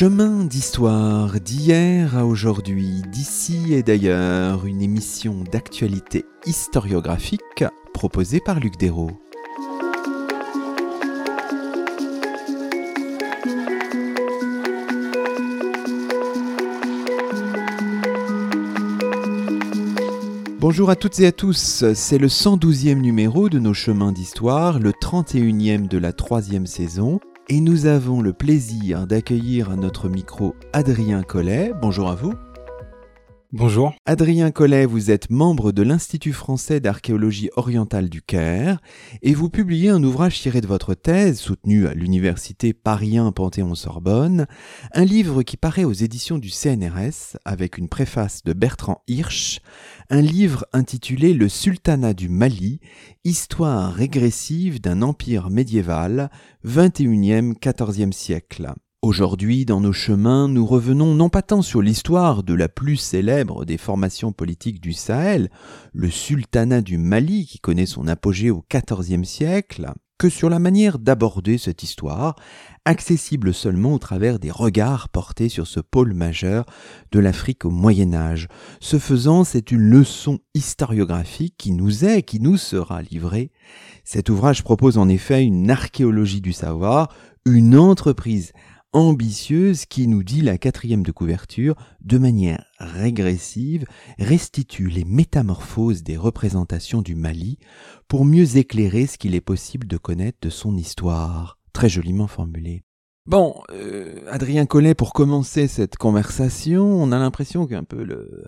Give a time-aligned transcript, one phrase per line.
[0.00, 8.76] Chemin d'histoire d'hier à aujourd'hui, d'ici et d'ailleurs, une émission d'actualité historiographique proposée par Luc
[8.78, 9.10] Dérault.
[20.60, 24.92] Bonjour à toutes et à tous, c'est le 112e numéro de nos chemins d'histoire, le
[24.92, 31.22] 31e de la troisième saison, et nous avons le plaisir d'accueillir à notre micro Adrien
[31.22, 31.72] Collet.
[31.80, 32.34] Bonjour à vous.
[33.54, 33.94] Bonjour.
[34.04, 38.78] Adrien Collet, vous êtes membre de l'Institut français d'archéologie orientale du Caire
[39.22, 44.46] et vous publiez un ouvrage tiré de votre thèse, soutenu à l'université Paris Panthéon-Sorbonne,
[44.92, 49.62] un livre qui paraît aux éditions du CNRS avec une préface de Bertrand Hirsch,
[50.10, 52.80] un livre intitulé Le Sultanat du Mali,
[53.24, 56.30] histoire régressive d'un empire médiéval,
[56.66, 58.74] 21e-14e siècle.
[59.00, 63.64] Aujourd'hui, dans nos chemins, nous revenons non pas tant sur l'histoire de la plus célèbre
[63.64, 65.50] des formations politiques du Sahel,
[65.92, 70.98] le sultanat du Mali qui connaît son apogée au XIVe siècle, que sur la manière
[70.98, 72.34] d'aborder cette histoire,
[72.84, 76.66] accessible seulement au travers des regards portés sur ce pôle majeur
[77.12, 78.48] de l'Afrique au Moyen Âge.
[78.80, 83.52] Ce faisant, c'est une leçon historiographique qui nous est, qui nous sera livrée.
[84.02, 87.14] Cet ouvrage propose en effet une archéologie du savoir,
[87.46, 88.52] une entreprise
[88.92, 93.84] ambitieuse qui, nous dit la quatrième de couverture, de manière régressive,
[94.18, 97.58] restitue les métamorphoses des représentations du Mali
[98.08, 101.58] pour mieux éclairer ce qu'il est possible de connaître de son histoire.
[101.72, 102.82] Très joliment formulé.
[103.26, 108.46] Bon, euh, Adrien Collet, pour commencer cette conversation, on a l'impression qu'un peu le,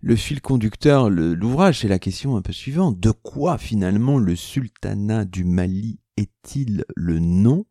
[0.00, 3.00] le fil conducteur, l'ouvrage, c'est la question un peu suivante.
[3.00, 7.66] De quoi finalement le sultanat du Mali est-il le nom?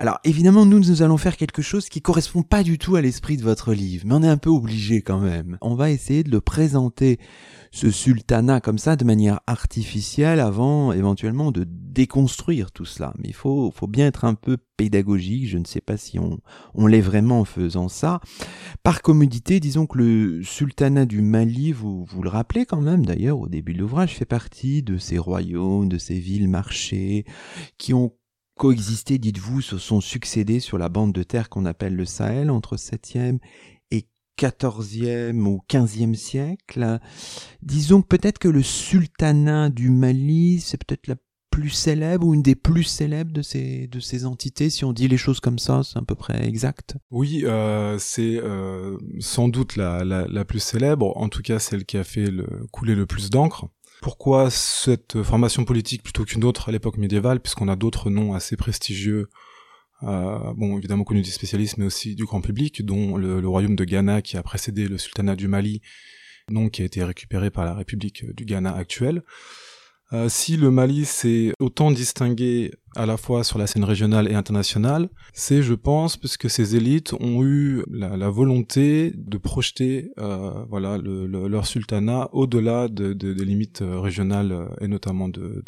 [0.00, 3.36] Alors évidemment, nous, nous allons faire quelque chose qui correspond pas du tout à l'esprit
[3.36, 5.58] de votre livre, mais on est un peu obligé quand même.
[5.60, 7.18] On va essayer de le présenter,
[7.70, 13.12] ce sultanat comme ça, de manière artificielle, avant éventuellement de déconstruire tout cela.
[13.18, 16.38] Mais il faut, faut bien être un peu pédagogique, je ne sais pas si on,
[16.72, 18.20] on l'est vraiment en faisant ça.
[18.82, 23.38] Par commodité, disons que le sultanat du Mali, vous, vous le rappelez quand même d'ailleurs
[23.38, 27.26] au début de l'ouvrage, fait partie de ces royaumes, de ces villes-marchés,
[27.76, 28.14] qui ont
[28.60, 32.76] coexisté, dites-vous, se sont succédés sur la bande de terre qu'on appelle le Sahel entre
[32.76, 33.38] 7e
[33.90, 34.06] et
[34.38, 36.98] 14e ou 15e siècle.
[37.62, 41.14] Disons peut-être que le sultanat du Mali, c'est peut-être la
[41.50, 45.08] plus célèbre ou une des plus célèbres de ces de ces entités si on dit
[45.08, 46.96] les choses comme ça c'est à peu près exact.
[47.10, 51.16] Oui euh, c'est euh, sans doute la, la, plus célèbre.
[51.16, 53.68] En tout cas celle qui a fait le, couler le plus d'encre
[54.00, 58.56] pourquoi cette formation politique plutôt qu'une autre à l'époque médiévale, puisqu'on a d'autres noms assez
[58.56, 59.28] prestigieux,
[60.02, 63.84] euh, bon évidemment connus des spécialistes, mais aussi du grand public, dont le, royaume de
[63.84, 65.82] Ghana qui a précédé le sultanat du Mali,
[66.48, 69.22] nom qui a été récupéré par la République du Ghana actuelle.
[70.12, 74.34] Euh, si le Mali s'est autant distingué à la fois sur la scène régionale et
[74.34, 80.64] internationale, c'est, je pense, parce que ces élites ont eu la, volonté de projeter, euh,
[80.68, 85.62] voilà, le, leur sultanat au-delà de, des limites euh, régionales et notamment de,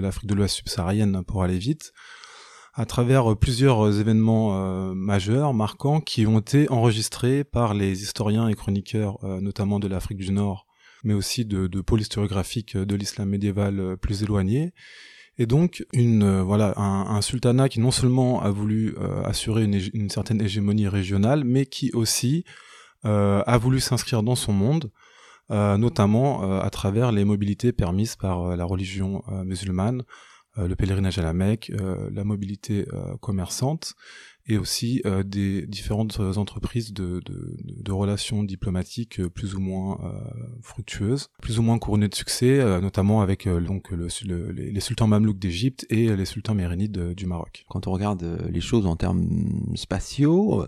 [0.00, 1.92] l'Afrique de l'Ouest subsaharienne pour aller vite,
[2.74, 9.18] à travers plusieurs événements majeurs, marquants, qui ont été enregistrés par les historiens et chroniqueurs,
[9.40, 10.67] notamment de l'Afrique du Nord
[11.04, 14.72] mais aussi de, de pôle historiographique de l'islam médiéval euh, plus éloigné.
[15.38, 19.64] Et donc une euh, voilà un, un, sultanat qui non seulement a voulu euh, assurer
[19.64, 22.44] une, une, certaine hégémonie régionale, mais qui aussi
[23.04, 24.90] a voulu s'inscrire dans son monde,
[25.50, 30.02] notamment à travers les mobilités permises par la religion musulmane,
[30.56, 31.70] le pèlerinage à la Mecque,
[32.10, 32.86] la mobilité
[33.20, 33.94] commerçante,
[34.48, 40.00] et aussi euh, des différentes entreprises de, de, de, relations diplomatiques euh, plus ou moins
[40.02, 40.10] euh,
[40.62, 44.08] fructueuses, plus ou moins couronnées de succès, euh, notamment avec donc le,
[44.50, 47.64] les, sultans mamelouks d'Égypte et les sultans mérinides du Maroc.
[47.68, 49.26] Quand on regarde les choses en termes
[49.74, 50.64] spatiaux,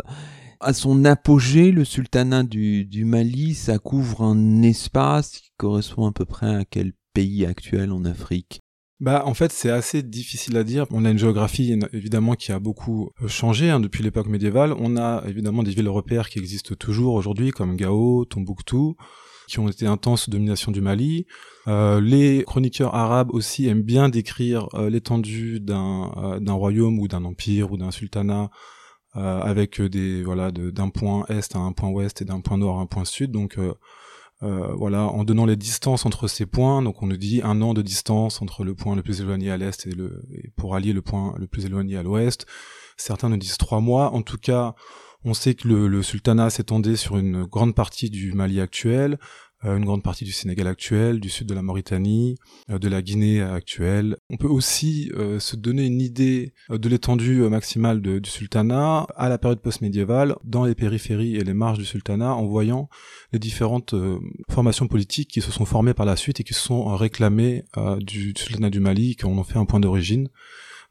[0.61, 6.12] à son apogée, le sultanat du, du Mali, ça couvre un espace qui correspond à
[6.12, 8.61] peu près à quel pays actuel en Afrique?
[9.00, 10.87] Bah, en fait, c'est assez difficile à dire.
[10.91, 14.75] On a une géographie évidemment qui a beaucoup euh, changé hein, depuis l'époque médiévale.
[14.79, 18.97] On a évidemment des villes repères qui existent toujours aujourd'hui, comme Gao, Tombouctou,
[19.49, 21.26] qui ont été intenses sous domination du Mali.
[21.67, 27.08] Euh, les chroniqueurs arabes aussi aiment bien décrire euh, l'étendue d'un euh, d'un royaume ou
[27.08, 28.50] d'un empire ou d'un sultanat
[29.12, 32.82] avec des voilà d'un point est à un point ouest et d'un point nord à
[32.82, 33.32] un point sud.
[33.32, 33.58] Donc
[34.42, 37.75] euh, voilà, en donnant les distances entre ces points, donc on nous dit un an
[37.75, 39.94] de distance entre le point le plus éloigné à l'est et,
[40.56, 42.46] pour allier le point le plus éloigné à l'ouest.
[42.96, 44.14] certains nous disent trois mois.
[44.14, 44.75] En tout cas,
[45.25, 49.19] on sait que le, sultanat s'étendait sur une grande partie du Mali actuel,
[49.62, 52.36] une grande partie du Sénégal actuel, du sud de la Mauritanie,
[52.70, 54.16] euh, de la Guinée actuelle.
[54.30, 59.38] On peut aussi euh, se donner une idée de l'étendue maximale du sultanat à la
[59.38, 62.88] période post-médiévale, dans les périphéries et les marges du sultanat, en voyant
[63.32, 63.94] les différentes
[64.48, 67.64] formations politiques qui se sont formées par la suite et qui se sont réclamées
[68.00, 70.28] du, sultanat du Mali, qui en ont fait un point d'origine.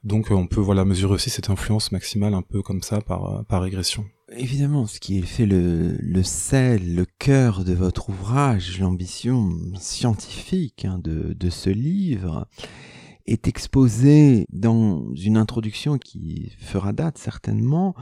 [0.04, 3.62] Donc on peut voilà mesurer aussi cette influence maximale un peu comme ça par, par
[3.62, 4.06] régression.
[4.31, 9.50] Évidemment, ce qui fait le, sel, le cœur de votre ouvrage, l'ambition
[9.80, 12.48] scientifique hein, de, de ce livre,
[13.26, 17.96] est exposé dans une introduction qui fera date certainement.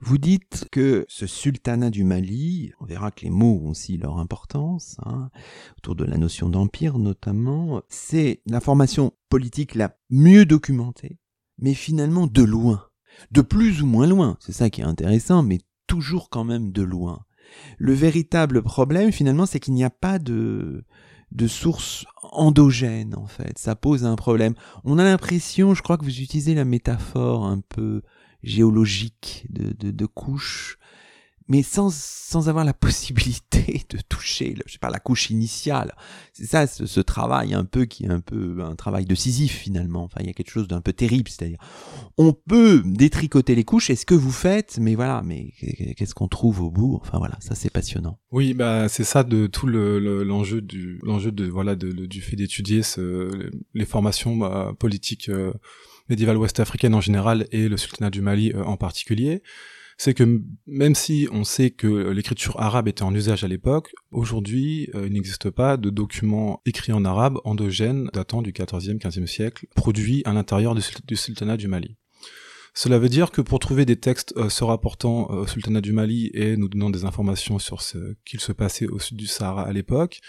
[0.00, 4.18] Vous dites que ce sultanat du Mali, on verra que les mots ont aussi leur
[4.18, 5.30] importance, hein,
[5.78, 11.18] autour de la notion d'empire notamment, c'est la formation politique la mieux documentée,
[11.58, 12.88] mais finalement de loin
[13.30, 16.82] de plus ou moins loin, c'est ça qui est intéressant, mais toujours quand même de
[16.82, 17.24] loin.
[17.78, 20.84] Le véritable problème finalement c'est qu'il n'y a pas de
[21.32, 24.54] de source endogène en fait, ça pose un problème.
[24.84, 28.02] On a l'impression, je crois que vous utilisez la métaphore un peu
[28.42, 30.78] géologique de, de, de couches
[31.48, 35.94] mais sans, sans avoir la possibilité de toucher, je sais pas, la couche initiale.
[36.32, 39.56] C'est ça, ce, ce, travail un peu qui est un peu un travail de Sisyphe
[39.56, 40.04] finalement.
[40.04, 41.58] Enfin, il y a quelque chose d'un peu terrible, c'est-à-dire,
[42.18, 45.52] on peut détricoter les couches, et ce que vous faites, mais voilà, mais
[45.96, 46.98] qu'est-ce qu'on trouve au bout?
[47.00, 48.18] Enfin voilà, ça c'est passionnant.
[48.30, 52.36] Oui, bah c'est ça de tout l'enjeu le, du l'enjeu de voilà de, du fait
[52.36, 52.82] d'étudier
[53.74, 55.52] les formations bah, politiques euh,
[56.08, 59.42] médiévales ouest-africaines en général et le sultanat du Mali euh, en particulier
[60.04, 64.90] c'est que même si on sait que l'écriture arabe était en usage à l'époque, aujourd'hui,
[64.96, 69.68] euh, il n'existe pas de documents écrits en arabe endogènes datant du 14e, 15e siècle,
[69.76, 71.94] produits à l'intérieur du, sultanat du Mali.
[72.74, 75.92] Cela veut dire que pour trouver des textes euh, se rapportant euh, au sultanat du
[75.92, 79.62] Mali et nous donnant des informations sur ce qu'il se passait au sud du Sahara
[79.62, 80.20] à l'époque,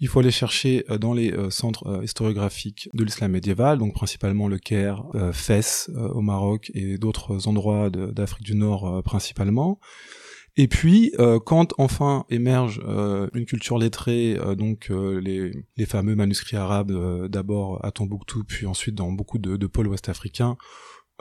[0.00, 4.58] il faut aller chercher euh, dans les centres historiographiques de l'islam médiéval, donc principalement le
[4.58, 9.78] Caire, Fès au Maroc et d'autres endroits d'Afrique du Nord principalement.
[10.56, 11.12] Et puis,
[11.46, 12.80] quand enfin émerge
[13.34, 15.52] une culture lettrée, donc les,
[15.86, 20.56] fameux manuscrits arabes, d'abord à Tombouctou, puis ensuite dans beaucoup de, de pôles ouest-africains,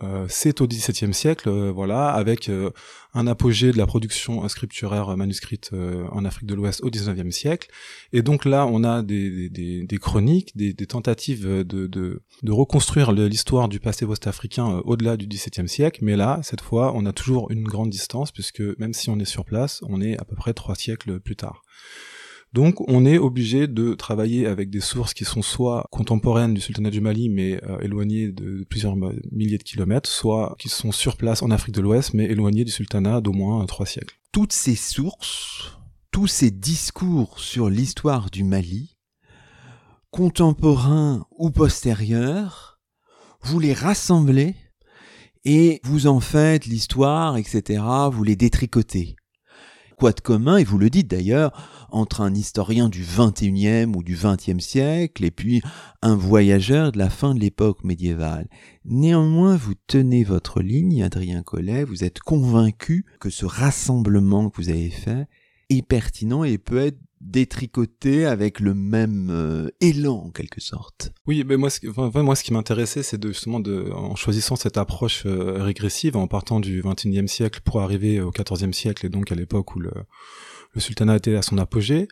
[0.04, 2.72] euh, c'est au XVIIe siècle, euh, voilà, avec euh,
[3.14, 5.72] un apogée de la production scripturaire manuscrite
[6.12, 7.70] en Afrique de l'Ouest au XIXe siècle.
[8.14, 13.82] Et donc là, on a des, chroniques, des, tentatives de, de, de reconstruire l'histoire du
[13.82, 16.00] passé ouest-africain au-delà du XVIIe siècle.
[16.04, 19.26] Mais là, cette fois, on a toujours une grande distance, puisque même si on est
[19.26, 21.64] sur place, on est à peu près trois siècles plus tard.
[22.54, 26.90] Donc on est obligé de travailler avec des sources qui sont soit contemporaines du sultanat
[26.90, 28.96] du Mali mais euh, éloignées de plusieurs
[29.32, 32.72] milliers de kilomètres, soit qui sont sur place en Afrique de l'Ouest mais éloignées du
[32.72, 34.20] sultanat d'au moins trois siècles.
[34.34, 35.78] Toutes ces sources,
[36.12, 38.98] tous ces discours sur l'histoire du Mali,
[40.10, 42.82] contemporains ou postérieurs,
[43.42, 44.56] vous les rassemblez
[45.46, 47.82] et vous en faites l'histoire, etc.,
[48.12, 49.16] vous les détricotez.
[50.02, 51.52] Quoi de commun, et vous le dites d'ailleurs,
[51.92, 55.62] entre un historien du 21e ou du 20e siècle et puis
[56.02, 58.48] un voyageur de la fin de l'époque médiévale.
[58.84, 64.70] Néanmoins, vous tenez votre ligne, Adrien Collet, vous êtes convaincu que ce rassemblement que vous
[64.70, 65.28] avez fait
[65.70, 71.12] est pertinent et peut être détricoté avec le même euh, élan en quelque sorte.
[71.28, 74.56] Oui, mais moi, ce, enfin, moi, ce qui m'intéressait, c'est de justement de, en choisissant
[74.56, 79.10] cette approche euh, régressive, en partant du 21e siècle pour arriver au 14e siècle et
[79.10, 79.92] donc à l'époque où le
[80.74, 82.08] le sultanat était à son apogée,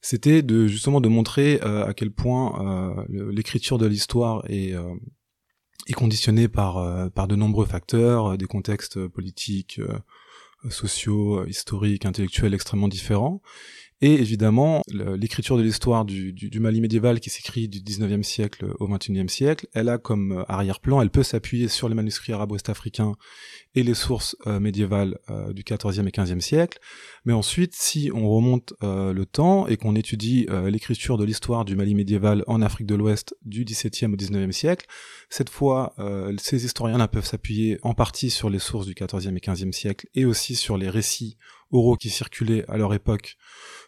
[0.00, 4.94] c'était de justement de montrer euh, à quel point euh, l'écriture de l'histoire est, euh,
[5.86, 9.80] est conditionnée par par de nombreux facteurs, des contextes politiques,
[10.68, 13.42] sociaux, historiques, intellectuels extrêmement différents,
[14.02, 19.28] et évidemment, l'écriture de l'histoire du, Mali médiéval qui s'écrit du 19e siècle au 21e
[19.28, 23.12] siècle, elle a comme euh, arrière-plan, elle peut s'appuyer sur les manuscrits arabo-est-africains
[23.74, 26.78] et les sources euh, médiévales euh, du 14e et 15e siècle.
[27.26, 31.94] Mais ensuite, si on remonte le temps et qu'on étudie l'écriture de l'histoire du Mali
[31.94, 34.86] médiéval en Afrique de l'Ouest du 17e au 19e siècle,
[35.28, 35.94] cette fois,
[36.38, 40.24] ces historiens-là peuvent s'appuyer en partie sur les sources du 14e et 15e siècle et
[40.24, 41.36] aussi sur les récits
[41.70, 43.36] oraux qui circulaient à leur époque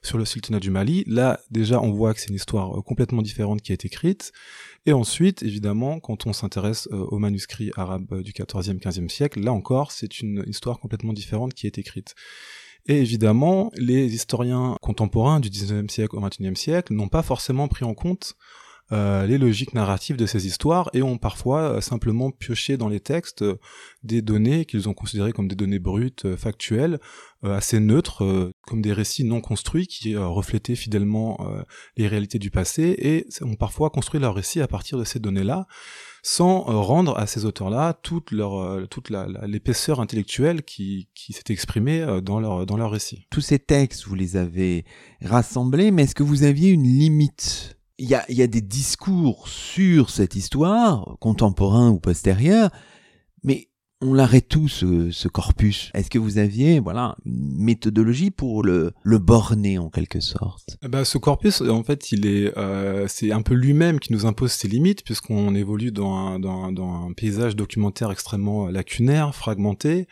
[0.03, 1.05] sur le sultanat du Mali.
[1.07, 4.33] Là, déjà, on voit que c'est une histoire euh, complètement différente qui est écrite.
[4.87, 9.41] Et ensuite, évidemment, quand on s'intéresse euh, aux manuscrits arabes euh, du 14e, 15e siècle,
[9.41, 12.15] là encore, c'est une histoire complètement différente qui est écrite.
[12.87, 17.85] Et évidemment, les historiens contemporains du 19e siècle au 21e siècle n'ont pas forcément pris
[17.85, 18.35] en compte
[18.93, 23.45] euh, les logiques narratives de ces histoires et ont parfois simplement pioché dans les textes
[24.03, 27.01] des données qu'ils ont considérées comme des données brutes, factuelles,
[27.43, 31.39] assez neutres, comme des récits non construits qui reflétaient fidèlement
[31.97, 35.67] les réalités du passé et ont parfois construit leurs récits à partir de ces données-là
[36.23, 41.53] sans euh, rendre à ces auteurs-là toute leur euh, toute l'épaisseur intellectuelle qui, qui s'était
[41.53, 43.27] exprimée euh, dans leur dans leur récit.
[43.31, 44.85] Tous ces textes, vous les avez
[45.21, 50.35] rassemblés, mais est-ce que vous aviez une limite il y, a, des discours sur cette
[50.35, 52.71] histoire, contemporain ou postérieur,
[53.45, 53.69] mais
[54.01, 55.93] on l'arrête tout ce, corpus.
[55.95, 60.79] Est-ce que vous aviez voilà une méthodologie pour le, le borner en quelque sorte?
[60.83, 64.51] Bah, ce corpus en fait il est euh, c'est un peu lui-même qui nous impose
[64.51, 70.09] ses limites puisqu'on évolue dans un, paysage documentaire extrêmement lacunaire, fragmenté.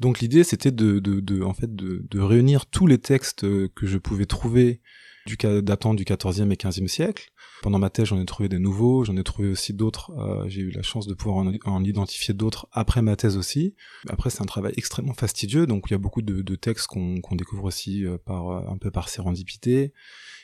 [0.00, 3.96] Donc l'idée c'était de, de, en fait de, de réunir tous les textes que je
[3.96, 4.82] pouvais trouver
[5.26, 7.30] du datant du 14e et 15e siècle
[7.62, 10.12] pendant ma thèse, j'en ai trouvé des nouveaux, j'en ai trouvé aussi d'autres.
[10.18, 13.74] Euh, j'ai eu la chance de pouvoir en, identifier d'autres après ma thèse aussi.
[14.08, 17.64] Après, c'est un travail extrêmement fastidieux, donc il y a beaucoup de, textes qu'on découvre
[17.64, 19.92] aussi euh, par euh, un peu par sérendipité.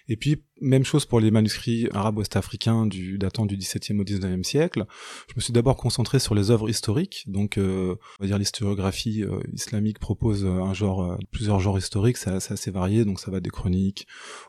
[0.09, 4.87] Et puis, même chose pour les manuscrits arabo-ouest-africains du, datant du XVIIe au XIXe siècle.
[5.29, 7.25] Je me suis d'abord concentré sur les œuvres historiques.
[7.27, 12.17] Donc, euh, on va dire l'historiographie euh, islamique propose euh, un genre, plusieurs genres historiques,
[12.17, 13.05] c'est assez varié.
[13.05, 14.07] Donc, ça va des chroniques,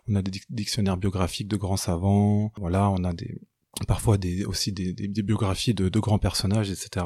[0.08, 2.52] on a des dictionnaires biographiques de grands savants.
[2.58, 3.40] Voilà, on a des
[3.88, 7.06] parfois aussi des, biographies de, grands personnages, etc.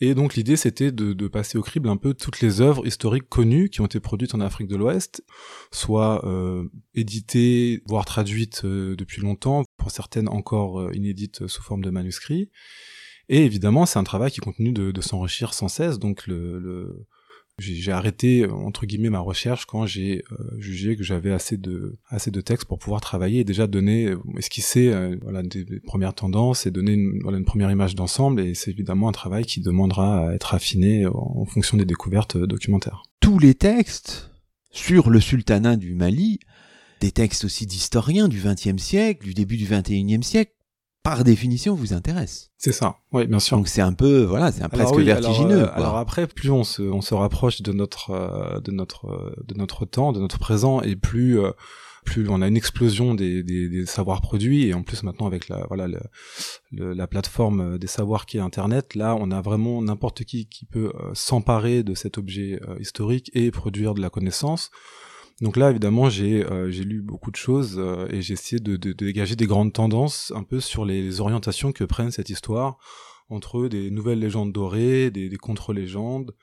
[0.00, 3.28] Et donc l'idée c'était de, de, passer au crible un peu toutes les œuvres historiques
[3.28, 5.24] connues qui ont été produites en Afrique de l'Ouest,
[5.72, 11.82] soit euh, éditées, voire traduites euh, depuis longtemps, pour certaines encore euh, inédites sous forme
[11.82, 12.50] de manuscrits.
[13.30, 17.06] Et évidemment c'est un travail qui continue de, de s'enrichir sans cesse, donc le, le
[17.60, 22.30] j'ai arrêté entre guillemets ma recherche quand j'ai euh, jugé que j'avais assez de assez
[22.30, 26.66] de textes pour pouvoir travailler et déjà donner euh, esquisser euh, voilà des, premières tendances
[26.66, 30.28] et donner une, voilà, une première image d'ensemble et c'est évidemment un travail qui demandera
[30.28, 33.02] à être affiné en, fonction des découvertes documentaires.
[33.20, 34.30] Tous les textes
[34.70, 36.38] sur le sultanat du Mali,
[37.00, 40.52] des textes aussi d'historiens du XXe siècle, du début du XXIe siècle,
[41.02, 42.50] par définition vous intéresse.
[42.58, 43.56] C'est ça, oui, bien sûr.
[43.56, 45.62] Donc c'est un peu, voilà, c'est presque vertigineux.
[45.62, 49.34] Alors, alors, après, plus on se, on se rapproche de notre, euh, de notre, euh,
[49.46, 51.52] de notre temps, de notre présent, et plus, euh,
[52.04, 55.48] plus on a une explosion des, des, des, savoirs produits, et en plus maintenant avec
[55.48, 60.24] la, voilà, le, la plateforme des savoirs qui est Internet, là, on a vraiment n'importe
[60.24, 64.70] qui qui peut s'emparer de cet objet historique et produire de la connaissance.
[65.40, 68.92] Donc là, évidemment, j'ai euh, lu beaucoup de choses euh, et j'ai essayé de, de,
[68.92, 72.78] de, dégager des grandes tendances un peu sur les, orientations que prennent cette histoire
[73.30, 76.34] entre des nouvelles légendes dorées, des, des contre-légendes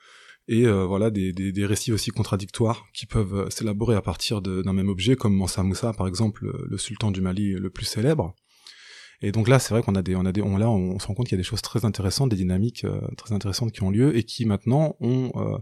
[0.47, 4.87] et euh, voilà des, des, récits aussi contradictoires qui peuvent s'élaborer à partir d'un même
[4.87, 8.33] objet, comme Mansa Moussa, par exemple, le sultan du Mali le plus célèbre.
[9.21, 11.07] Et donc là, c'est vrai qu'on a des, on a des, on, là, on, se
[11.07, 13.81] rend compte qu'il y a des choses très intéressantes, des dynamiques euh, très intéressantes qui
[13.81, 15.57] ont lieu et qui maintenant ont euh,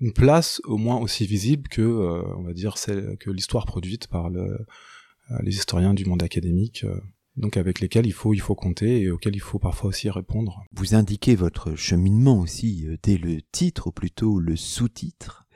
[0.00, 4.08] une place au moins aussi visible que, euh, on va dire, celle que l'histoire produite
[4.08, 4.58] par le,
[5.40, 6.84] les historiens du monde académique.
[7.36, 10.64] donc avec lesquels il faut il faut compter et auxquels il faut parfois aussi répondre.
[10.72, 15.47] Vous indiquez votre cheminement aussi dès le titre ou plutôt le sous-titre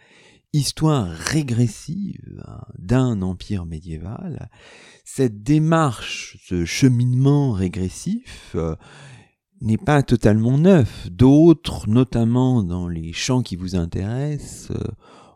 [0.53, 2.43] histoire régressive
[2.79, 4.51] d'un empire médiéval,
[5.05, 8.77] cette démarche, ce cheminement régressif euh,
[9.61, 11.09] n'est pas totalement neuf.
[11.11, 14.85] D'autres, notamment dans les champs qui vous intéressent, euh,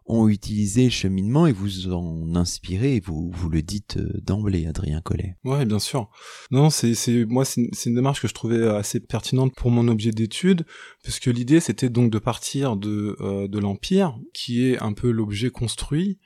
[0.09, 5.37] ont utilisé cheminement et vous en inspirez, vous, vous le dites euh, d'emblée, Adrien Collet.
[5.45, 6.11] Ouais, bien sûr.
[6.51, 9.89] Non, c'est, c'est, moi, c'est une, une, démarche que je trouvais assez pertinente pour mon
[9.89, 10.65] objet d'étude,
[11.03, 15.51] puisque l'idée, c'était donc de partir de, euh, de l'Empire, qui est un peu l'objet
[15.51, 16.19] construit,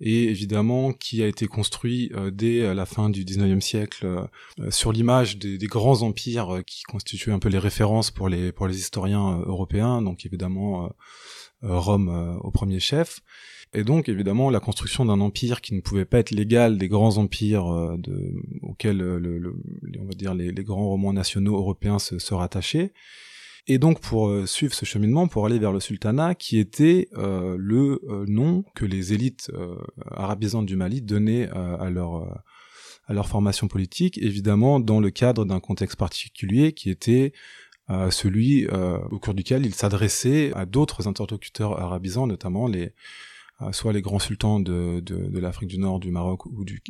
[0.00, 4.26] et évidemment qui a été construit euh, dès la fin du 19e siècle
[4.68, 8.66] sur l'image des, des, grands empires qui constituaient un peu les références pour les, pour
[8.66, 10.88] les historiens européens, donc évidemment euh,
[11.64, 13.20] Rome euh, au premier chef.
[13.72, 17.18] Et donc évidemment la construction d'un empire qui ne pouvait pas être l'égal des grands
[17.18, 22.92] empires euh, de, auxquels on va dire les, grands romans nationaux européens se, rattachaient.
[23.66, 28.62] Et donc pour suivre ce cheminement, pour aller vers le sultanat, qui était le nom
[28.74, 29.50] que les élites
[30.10, 32.44] arabisantes du Mali donnaient à leur
[33.06, 37.32] à leur formation politique, évidemment dans le cadre d'un contexte particulier qui était
[37.88, 42.92] celui euh, au cours duquel il s'adressait à d'autres interlocuteurs arabisants, notamment les
[43.70, 46.82] soit les grands sultans de, l'Afrique du Nord, du Maroc ou, du,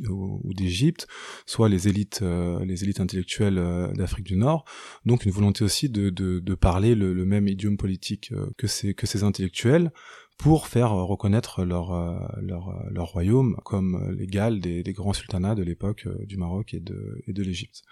[0.55, 1.07] d'Égypte,
[1.45, 4.65] soit les élites, les élites intellectuelles d'Afrique du Nord.
[5.05, 9.93] Donc une volonté aussi de, parler le, même idiome politique que ces, intellectuels
[10.39, 11.93] pour faire reconnaître leur,
[12.41, 17.35] leur, royaume comme légal des, des grands sultanats de l'époque du Maroc et de, et
[17.35, 17.83] de l'Égypte.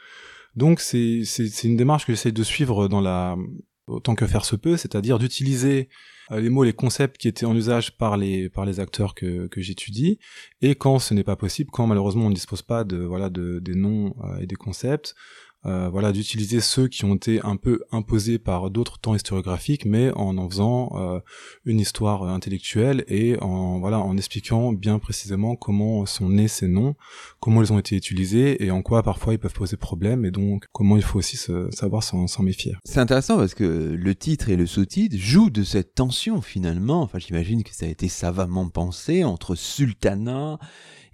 [0.55, 1.25] Donc c'est
[1.65, 3.37] une démarche que j'essaie de suivre dans la
[3.87, 5.89] autant que faire se peut, c'est-à-dire d'utiliser
[6.31, 9.49] euh, les mots, les concepts qui étaient en usage par les par les acteurs que,
[9.49, 10.19] que j'étudie,
[10.61, 13.59] et quand ce n'est pas possible, quand malheureusement on ne dispose pas de voilà de,
[13.59, 15.15] des noms euh, et des concepts,
[15.65, 20.11] euh, voilà, d'utiliser ceux qui ont été un peu imposés par d'autres temps historiographiques, mais
[20.13, 21.21] en en faisant euh,
[21.65, 26.95] une histoire intellectuelle et en voilà en expliquant bien précisément comment sont nés ces noms,
[27.41, 30.67] comment ils ont été utilisés et en quoi parfois ils peuvent poser problème et donc
[30.73, 32.75] comment il faut aussi se, savoir s'en méfier.
[32.85, 37.03] C'est intéressant parce que le titre et le sous-titre jouent de cette tension finalement.
[37.03, 40.59] Enfin, j'imagine que ça a été savamment pensé entre sultanat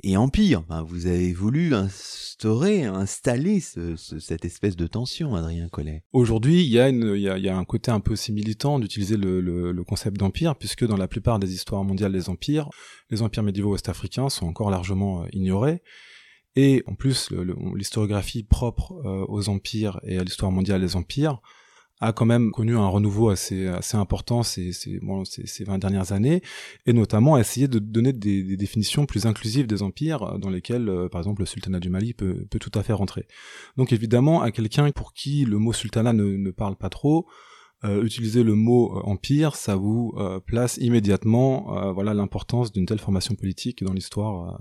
[0.02, 0.62] et empire.
[0.86, 6.02] vous avez voulu instaurer, installer cette espèce de tension, Adrien Collet.
[6.12, 10.86] Aujourd'hui, il y, a un côté un peu aussi militant d'utiliser le, concept d'empire, puisque
[10.86, 12.68] dans la plupart des histoires mondiales des empires,
[13.10, 15.82] les empires médiévaux ouest-africains sont encore largement euh, ignorés.
[16.56, 17.30] Et en plus,
[17.74, 21.40] l'historiographie propre euh, aux empires et à l'histoire mondiale des empires
[22.00, 26.12] a quand même connu un renouveau assez assez important ces ces, ces, ces 20 dernières
[26.12, 26.42] années
[26.86, 30.50] et notamment a essayé de donner des, des définitions plus inclusives des empires euh, dans
[30.50, 33.26] lesquels euh, par exemple le sultanat du Mali peut, peut tout à fait rentrer.
[33.76, 37.26] Donc évidemment à quelqu'un pour qui le mot sultanat ne, ne parle pas trop
[37.84, 40.12] euh, utiliser le mot empire, ça vous
[40.46, 44.58] place immédiatement voilà l'importance d'une telle formation politique dans l'histoire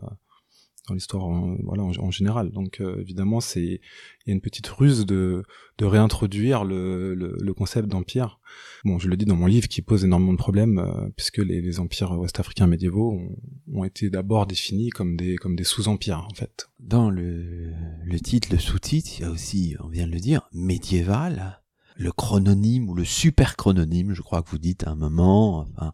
[0.87, 2.51] dans l'histoire en, voilà en, général.
[2.51, 5.43] Donc euh, évidemment, c'est il y a une petite ruse de
[5.77, 8.39] de réintroduire le, le, concept d'empire.
[8.83, 11.61] Bon, je le dis dans mon livre, qui pose énormément de problèmes euh, puisque les,
[11.61, 16.33] les empires ouest-africains médiévaux ont, ont été d'abord définis comme des comme des sous-empires en
[16.33, 16.69] fait.
[16.79, 17.71] Dans le
[18.03, 21.61] le titre, le sous-titre, il y a aussi, on vient de le dire, médiéval
[21.97, 25.93] le chrononyme ou le super chrononyme, je crois que vous dites à un moment, enfin,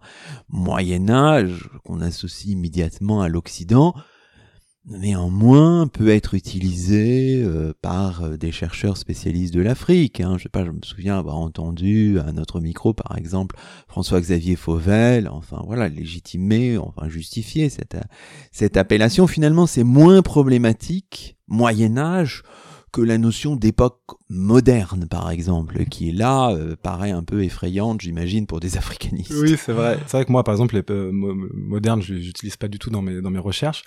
[0.50, 3.96] Moyen Âge, qu'on associe immédiatement à l'Occident,
[4.86, 10.20] néanmoins peut être utilisé euh, par euh, des chercheurs spécialistes de l'Afrique.
[10.20, 10.36] Hein.
[10.38, 13.56] Je sais pas, je me souviens avoir entendu à notre micro, par exemple,
[13.88, 17.98] François-Xavier Fauvel, enfin voilà, légitimer, enfin justifier cette,
[18.52, 19.28] cette appellation.
[19.28, 22.44] Finalement, c'est moins problématique, Moyen Âge,
[22.94, 28.00] que la notion d'époque moderne, par exemple, qui est là, euh, paraît un peu effrayante,
[28.02, 29.34] j'imagine, pour des africanistes.
[29.36, 29.98] Oui, c'est vrai.
[30.06, 33.02] C'est vrai que moi, par exemple, les euh, modernes, je j'utilise pas du tout dans
[33.02, 33.84] mes dans mes recherches.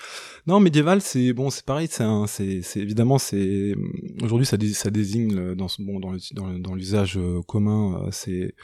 [0.46, 1.88] Non, médiéval, c'est bon, c'est pareil.
[1.88, 3.74] C'est évidemment, c'est
[4.22, 4.56] aujourd'hui, ça,
[4.90, 6.12] désigne dans bon dans
[6.58, 8.54] dans, l'usage euh, commun, euh, c'est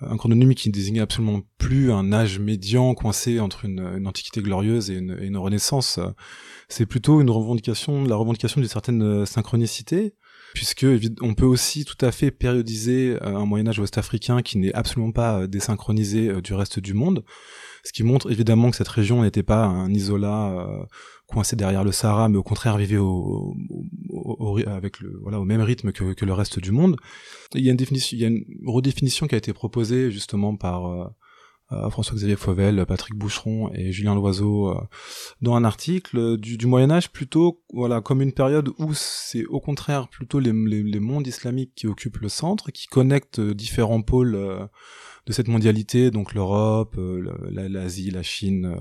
[0.00, 4.94] un chrononyme qui désignait absolument plus un âge médian coincé entre une, antiquité glorieuse et
[4.94, 5.98] une, renaissance.
[6.68, 10.14] C'est plutôt une revendication, la revendication d'une certaine euh, synchronicité,
[10.54, 10.86] puisque
[11.20, 15.12] on peut aussi tout à fait périodiser euh, un Moyen Âge ouest-africain qui n'est absolument
[15.12, 17.24] pas euh, désynchronisé du reste du monde,
[17.84, 20.66] ce qui montre évidemment que cette région n'était pas un isolat
[21.26, 23.56] coincé derrière le Sahara, mais au contraire vivait au,
[24.66, 26.96] avec le voilà au même rythme que, que, le reste du monde.
[27.54, 30.56] Il y a une définition, il y a une redéfinition qui a été proposée justement
[30.56, 30.86] par
[31.72, 34.80] euh, François-Xavier Fauvel, Patrick Boucheron et Julien Loiseau euh,
[35.42, 39.58] dans un article du, du, Moyen Âge plutôt voilà comme une période où c'est au
[39.58, 44.36] contraire plutôt les, les, les, mondes islamiques qui occupent le centre, qui connectent différents pôles
[44.36, 44.64] euh,
[45.26, 46.96] de cette mondialité, donc l'Europe,
[47.50, 48.76] l'Asie, la Chine,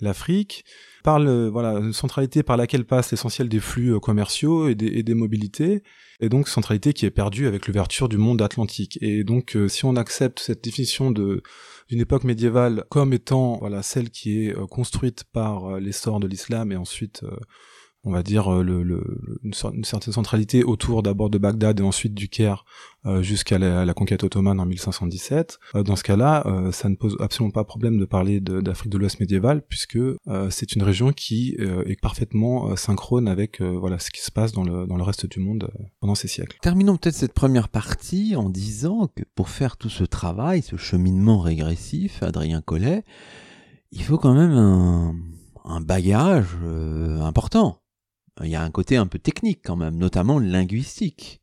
[0.00, 0.64] l'Afrique,
[1.02, 5.82] par le, voilà une centralité par laquelle passe l'essentiel des flux commerciaux et des, mobilités
[6.20, 8.98] et donc centralité qui est perdue avec l'ouverture du monde atlantique.
[9.00, 14.46] Et donc si on accepte cette définition d'une époque médiévale comme étant voilà celle qui
[14.46, 17.36] est euh, construite par euh, l'essor de l'islam et ensuite euh,
[18.04, 22.28] on va dire le, le, une, certaine centralité autour d'abord de Bagdad et ensuite du
[22.28, 22.64] Caire
[23.20, 25.58] jusqu'à la, conquête ottomane en 1517.
[25.74, 29.62] dans ce cas-là, ça ne pose absolument pas problème de parler d'Afrique de, l'Ouest médiévale
[29.62, 29.98] puisque
[30.50, 34.86] c'est une région qui est parfaitement synchrone avec voilà ce qui se passe dans le,
[34.86, 36.58] dans le reste du monde pendant ces siècles.
[36.62, 41.40] Terminons peut-être cette première partie en disant que pour faire tout ce travail, ce cheminement
[41.40, 43.04] régressif, Adrien Collet,
[43.92, 45.14] il faut quand même un,
[45.64, 46.56] un bagage
[47.20, 47.79] important
[48.44, 51.40] il y a un côté un peu technique quand même, notamment linguistique.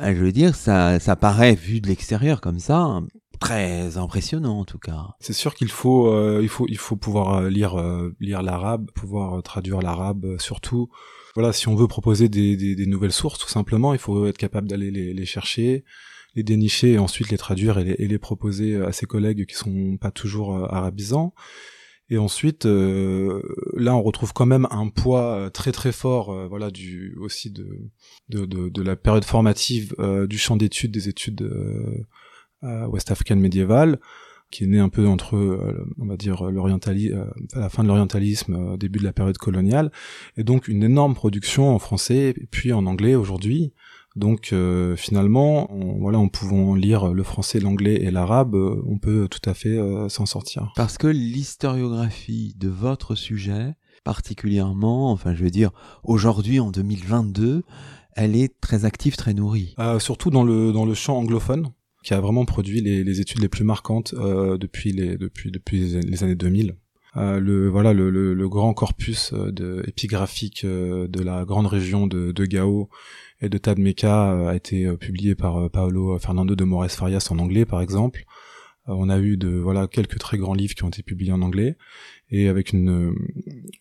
[0.00, 3.00] Euh, je veux dire, ça, ça paraît vu de l'extérieur comme ça
[3.40, 5.08] très impressionnant en tout cas.
[5.18, 7.76] C'est sûr qu'il faut, euh, il faut, il faut pouvoir euh, lire,
[8.20, 10.88] lire l'arabe, pouvoir traduire l'arabe, surtout.
[11.34, 14.38] Voilà, si on veut proposer des, des, des, nouvelles sources, tout simplement, il faut être
[14.38, 15.84] capable d'aller les, les, chercher,
[16.36, 19.54] les dénicher et ensuite les traduire et les, et les proposer à ses collègues qui
[19.54, 21.34] sont pas toujours arabisants.
[22.12, 27.50] Et ensuite, là, on retrouve quand même un poids très très fort, voilà, du aussi
[27.50, 27.66] de
[28.28, 29.94] de, de, de la période formative
[30.28, 31.50] du champ d'études des études
[32.62, 33.98] ouest-africaines médiévales
[34.52, 37.82] qui est né un peu entre, euh, on va dire, l'orientalisme, euh, à la fin
[37.82, 39.90] de l'orientalisme, euh, début de la période coloniale,
[40.36, 43.72] et donc une énorme production en français et puis en anglais aujourd'hui.
[44.16, 44.54] Donc
[44.96, 49.54] finalement, on, voilà, en pouvant lire le français, l'anglais et l'arabe, on peut tout à
[49.54, 50.72] fait s'en sortir.
[50.76, 55.70] Parce que l'historiographie de votre sujet, particulièrement, enfin je veux dire,
[56.04, 57.62] aujourd'hui en 2022,
[58.14, 59.74] elle est très active, très nourrie.
[59.98, 61.70] surtout dans le dans le champ anglophone
[62.02, 66.00] qui a vraiment produit les, les études les plus marquantes euh, depuis les depuis depuis
[66.00, 66.76] les années 2000.
[67.16, 72.06] Euh, le voilà le, le, grand corpus euh, de, épigraphique euh, de la grande région
[72.06, 72.88] de, de Gao
[73.42, 77.82] et de Tadmeka a été publié par Paolo Fernando de Moraes Farias en anglais par
[77.82, 78.24] exemple.
[78.86, 81.76] on a eu de voilà quelques très grands livres qui ont été publiés en anglais
[82.30, 83.14] et avec une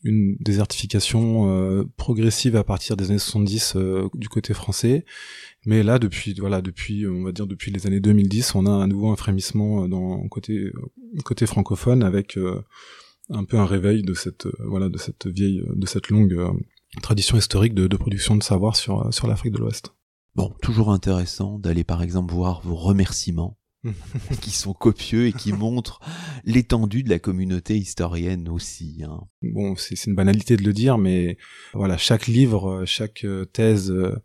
[0.03, 3.77] une désertification progressive à partir des années 70
[4.15, 5.05] du côté français
[5.67, 8.87] mais là, depuis voilà, depuis on va dire depuis les années 2010, on a à
[8.87, 10.71] nouveau un frémissement dans côté
[11.23, 12.35] côté francophone avec
[13.29, 16.37] un peu un réveil de cette voilà de cette vieille de cette longue
[17.01, 19.93] tradition historique de, de, production de savoir sur sur l'Afrique de l'Ouest.
[20.35, 23.57] Bon, toujours intéressant d'aller par exemple voir vos remerciements
[24.41, 25.99] qui sont copieux et qui montrent
[26.43, 29.03] l'étendue de la communauté historienne aussi.
[29.03, 29.21] Hein.
[29.41, 31.37] Bon, c'est une banalité de le dire, mais
[31.73, 34.15] voilà, chaque livre, chaque thèse euh,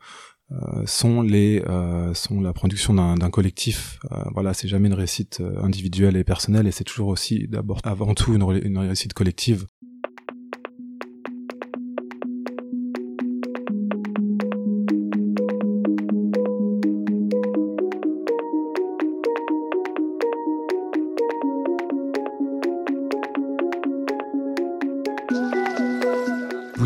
[0.86, 3.98] sont les euh, sont la production d'un collectif.
[4.12, 8.14] Euh, voilà, c'est jamais une réussite individuelle et personnelle, et c'est toujours aussi d'abord avant
[8.14, 9.66] tout une, une réussite collective.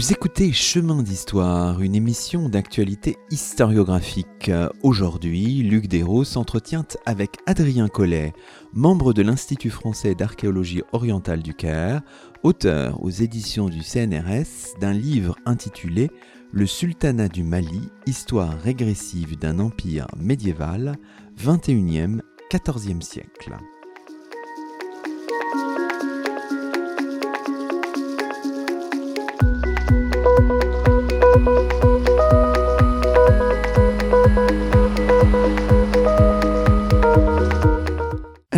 [0.01, 4.51] Vous écoutez Chemin d'Histoire, une émission d'actualité historiographique.
[4.83, 8.33] Aujourd'hui, Luc Dérault s'entretient avec Adrien Collet,
[8.73, 12.01] membre de l'Institut français d'archéologie orientale du Caire,
[12.43, 16.11] auteur aux éditions du CNRS d'un livre intitulé
[16.51, 20.97] Le Sultanat du Mali, histoire régressive d'un empire médiéval,
[21.39, 23.55] 21e-14e siècle.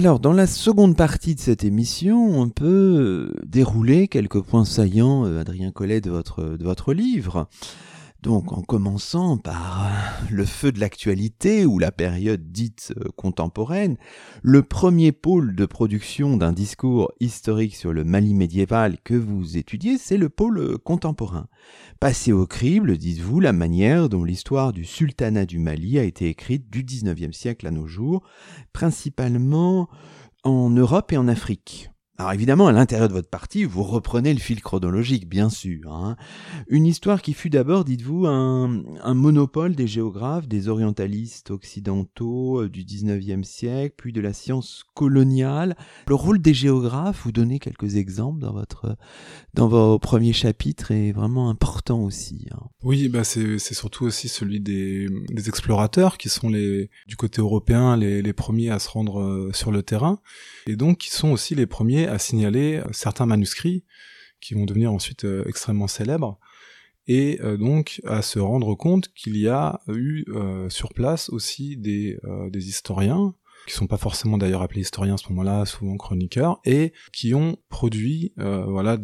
[0.03, 5.41] Alors, dans la seconde partie de cette émission, on peut dérouler quelques points saillants, euh,
[5.41, 7.47] Adrien Collet, de votre, de votre livre.
[8.23, 13.97] Donc en commençant par euh, le feu de l'actualité ou la période dite euh, contemporaine,
[14.43, 19.99] le premier pôle de production d'un discours historique sur le Mali médiéval que vous étudiez,
[19.99, 21.49] c'est le pôle euh, contemporain.
[21.99, 26.71] Passez au crible, dites-vous, la manière dont l'histoire du sultanat du Mali a été écrite
[26.71, 28.23] du XIXe siècle à nos jours,
[28.73, 29.89] principalement
[30.45, 31.92] en Europe et en Afrique.
[32.19, 35.93] Alors évidemment, à l'intérieur de votre partie, vous reprenez le fil chronologique, bien sûr.
[35.93, 36.17] Hein.
[36.69, 42.85] Une histoire qui fut d'abord, dites-vous, un, monopole des géographes, des orientalistes occidentaux euh, du
[42.85, 45.75] 19e siècle, puis de la science coloniale.
[46.07, 48.97] Le rôle des géographes, vous donnez quelques exemples dans, votre,
[49.55, 52.47] dans vos premiers chapitres, est vraiment important aussi.
[52.53, 52.67] Hein.
[52.83, 55.09] Oui, bah c'est surtout aussi celui des,
[55.49, 59.83] explorateurs, qui sont les, du côté européen les, premiers à se rendre euh, sur le
[59.83, 60.21] terrain,
[60.67, 63.85] et donc qui sont aussi les premiers à signaler euh, certains manuscrits
[64.41, 66.39] qui vont devenir ensuite euh, extrêmement célèbres
[67.07, 70.25] et euh, donc à se rendre compte qu'il y a eu
[70.69, 72.19] sur place aussi des,
[72.55, 73.35] historiens
[73.67, 77.57] qui sont pas forcément d'ailleurs appelés historiens à ce moment-là, souvent chroniqueurs, et qui ont
[77.69, 78.99] produit voilà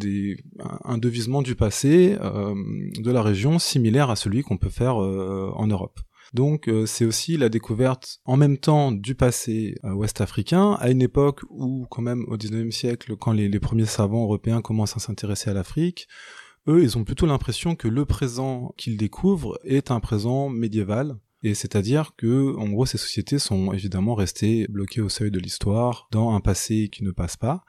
[0.83, 5.99] un devisement du passé de la région similaire à celui qu'on peut faire en Europe.
[6.33, 10.89] Donc euh, c'est aussi la découverte en même temps du passé euh, ouest africain, à
[10.89, 14.97] une époque où quand même au 19e siècle, quand les, les premiers savants européens commencent
[14.97, 16.07] à s'intéresser à l'Afrique,
[16.67, 21.53] eux, ils ont plutôt l'impression que le présent qu'ils découvrent est un présent médiéval, et
[21.53, 26.31] c'est-à-dire que, en gros, ces sociétés sont évidemment restées bloquées au seuil de l'histoire, dans
[26.31, 27.63] un passé qui ne passe pas.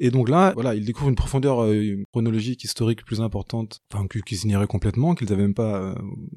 [0.00, 4.44] Et donc là, voilà, ils découvrent une profondeur euh, chronologique, historique plus importante, enfin, qu'ils
[4.44, 5.94] ignoraient complètement, qu'ils n'avaient même pas euh,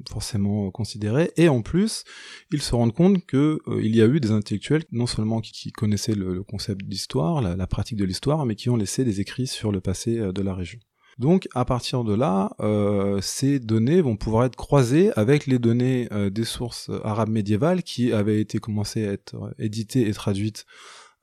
[0.08, 1.32] forcément considéré.
[1.36, 2.04] Et en plus,
[2.52, 6.14] ils se rendent compte que euh, y a eu des intellectuels, non seulement qui, connaissaient
[6.14, 9.80] le, concept d'histoire, la pratique de l'histoire, mais qui ont laissé des écrits sur le
[9.80, 10.78] passé de la région.
[11.18, 16.08] Donc à partir de là, euh, ces données vont pouvoir être croisées avec les données
[16.12, 20.66] euh, des sources arabes médiévales qui avaient été commencées à être éditées et traduites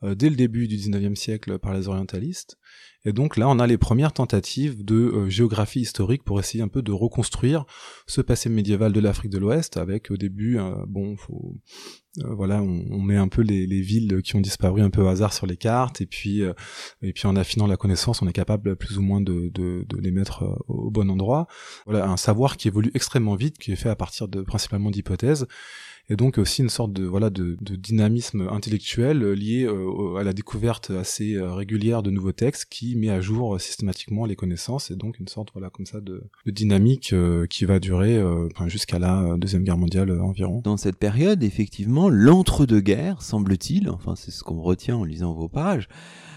[0.01, 2.57] dès le début du 19e siècle par les orientalistes.
[3.05, 6.69] Et donc là, on a les premières tentatives de euh, géographie historique pour essayer un
[6.69, 7.65] peu de reconstruire
[8.07, 13.01] ce passé médiéval de l'Afrique de l'Ouest, avec au début, euh, bon, euh, voilà, on,
[13.01, 15.99] met un peu les, villes qui ont disparu un peu au hasard sur les cartes,
[15.99, 16.41] et puis,
[17.01, 19.97] et puis en affinant la connaissance, on est capable plus ou moins de, de, de
[19.97, 21.47] les mettre au bon endroit.
[21.85, 25.47] Voilà, un savoir qui évolue extrêmement vite, qui est fait à partir de principalement d'hypothèses
[26.09, 30.33] et donc aussi une sorte de voilà de, dynamisme intellectuel euh, lié euh, à la
[30.33, 34.95] découverte assez euh, régulière de nouveaux textes qui met à jour systématiquement les connaissances et
[34.95, 37.15] donc une sorte voilà comme ça de, de dynamique
[37.49, 38.21] qui va durer
[38.67, 40.61] jusqu'à la deuxième guerre mondiale environ.
[40.63, 45.87] Dans cette période, effectivement, l'entre-deux-guerres semble-t-il, enfin c'est ce qu'on retient en lisant vos pages,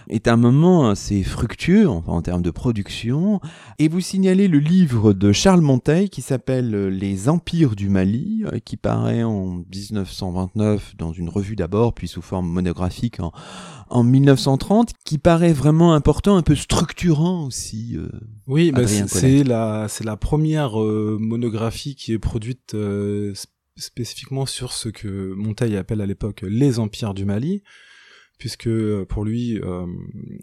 [0.08, 3.40] est un moment assez fructueux en termes de production.
[3.78, 8.58] Et vous signalez le livre de Charles Monteil qui s'appelle Les Empires du Mali, euh,
[8.58, 13.32] qui paraît en 1929 dans une revue d'abord, puis sous forme monographique en,
[13.90, 17.96] en 1930, qui paraît vraiment important, un peu structurant aussi.
[17.96, 18.08] Euh,
[18.46, 22.76] oui, bah c'est la c'est la première euh, monographie qui est produite
[23.76, 27.62] spécifiquement sur ce que Monteil appelle à l'époque les empires du Mali
[28.38, 29.86] puisque euh, pour lui, euh,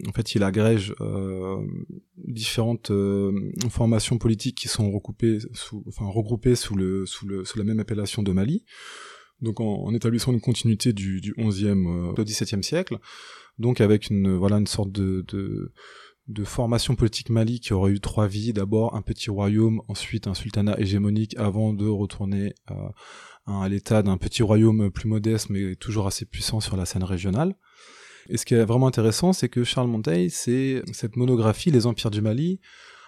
[0.08, 1.64] en fait, il agrège euh,
[2.16, 2.92] différentes
[3.70, 7.80] formations politiques qui sont recoupées, sous, enfin regroupées sous le sous le sous la même
[7.80, 8.64] appellation de Mali.
[9.40, 12.98] Donc en, établissant une continuité du, du 11e au 17e siècle,
[13.58, 15.72] donc avec une voilà une sorte de, de
[16.28, 20.34] de formation politique Mali qui aurait eu trois vies, d'abord un petit royaume, ensuite un
[20.34, 22.54] sultanat hégémonique avant de retourner
[23.46, 27.56] à l'état d'un petit royaume plus modeste mais toujours assez puissant sur la scène régionale.
[28.30, 32.10] Et ce qui est vraiment intéressant, c'est que Charles Monteil, c'est cette monographie, Les Empires
[32.10, 32.58] du Mali,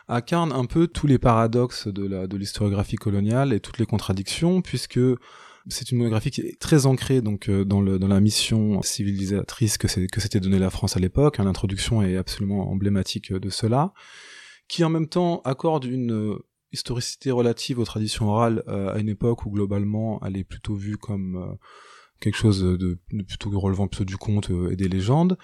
[0.08, 5.00] incarne un peu tous les paradoxes de l'historiographie coloniale et toutes les contradictions, puisque
[5.68, 9.78] c'est une monographie qui est très ancrée donc euh, dans, le, dans la mission civilisatrice
[9.78, 11.40] que, que s'était donnée la France à l'époque.
[11.40, 13.92] Hein, l'introduction est absolument emblématique de cela,
[14.68, 16.38] qui en même temps accorde une euh,
[16.72, 20.96] historicité relative aux traditions orales euh, à une époque où globalement elle est plutôt vue
[20.96, 21.56] comme
[22.20, 25.36] quelque chose de, plutôt relevant plutôt du conte euh, et des légendes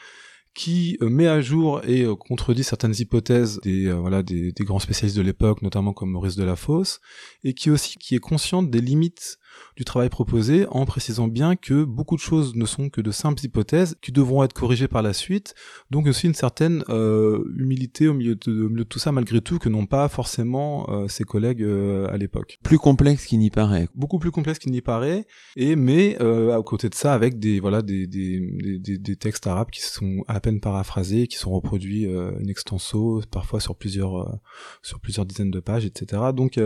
[0.54, 4.78] qui euh, met à jour et euh, contredit certaines hypothèses des voilà des, des, grands
[4.78, 7.00] spécialistes de l'époque, notamment comme Maurice Delafosse,
[7.42, 9.38] et qui aussi qui est consciente des limites
[9.76, 13.44] du travail proposé en précisant bien que beaucoup de choses ne sont que de simples
[13.44, 15.54] hypothèses qui devront être corrigées par la suite.
[15.90, 19.86] Donc aussi une certaine euh, humilité au milieu, de, tout ça malgré tout que n'ont
[19.86, 22.58] pas forcément euh, ses collègues euh, à l'époque.
[22.62, 23.88] Plus complexe qu'il n'y paraît.
[23.94, 25.26] Beaucoup plus complexe qu'il n'y paraît.
[25.56, 28.40] Et mais à côté de ça avec des voilà des, des,
[28.78, 33.60] des, des, textes arabes qui sont à peine paraphrasés, qui sont reproduits in extenso, parfois
[33.60, 34.38] sur plusieurs
[34.82, 36.22] sur plusieurs dizaines de pages, etc.
[36.34, 36.58] Donc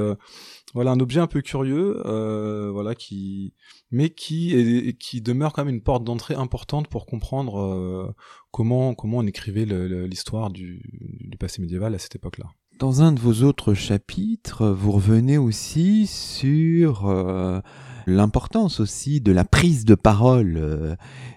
[0.74, 3.54] voilà un objet un peu curieux, euh, voilà qui,
[3.90, 8.14] mais qui qui demeure quand même une porte d'entrée importante pour comprendre euh,
[8.50, 10.82] comment comment on écrivait l'histoire du,
[11.20, 12.46] du passé médiéval à cette époque-là.
[12.78, 17.60] Dans un de vos autres chapitres, vous revenez aussi sur euh,
[18.06, 20.94] l'importance aussi de la prise de parole euh,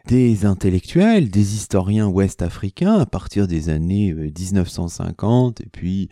[0.08, 6.10] des intellectuels, des historiens ouest-africains à partir des années 1950 euh, et puis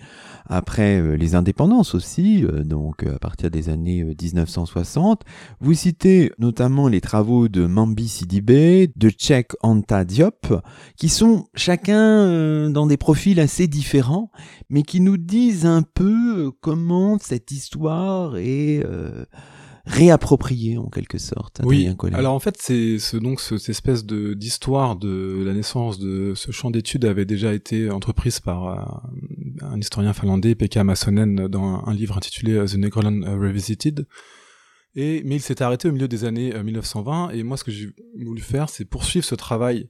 [0.48, 5.22] après euh, les indépendances aussi, donc à partir des années 1960.
[5.60, 10.54] Vous citez notamment les travaux de Mambi Sidibé, de Cheikh Anta Diop,
[10.96, 14.32] qui sont chacun dans des profils assez différents,
[14.70, 18.84] mais qui nous disent un peu comment cette histoire est
[19.88, 21.62] réapproprié en quelque sorte.
[21.64, 21.90] Oui.
[22.14, 26.52] Alors en fait, c'est ce, donc cette espèce de d'histoire de la naissance de ce
[26.52, 31.94] champ d'études avait déjà été entreprise par euh, un historien finlandais, Pekka Massonen, dans un,
[31.94, 34.08] livre intitulé euh, The Negroland Revisited.
[34.96, 37.30] Et mais il s'est arrêté au milieu des années 1920.
[37.30, 37.90] Euh, et moi, ce que j'ai
[38.24, 39.90] voulu faire, c'est poursuivre ce travail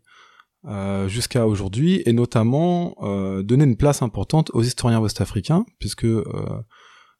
[0.65, 6.25] euh, jusqu'à aujourd'hui et notamment euh, donner une place importante aux historiens ouest-africains puisque euh,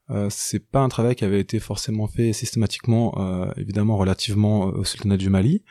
[0.09, 4.83] euh, c'est pas un travail qui avait été forcément fait systématiquement, euh, évidemment relativement au
[4.83, 5.63] sultanat du Mali.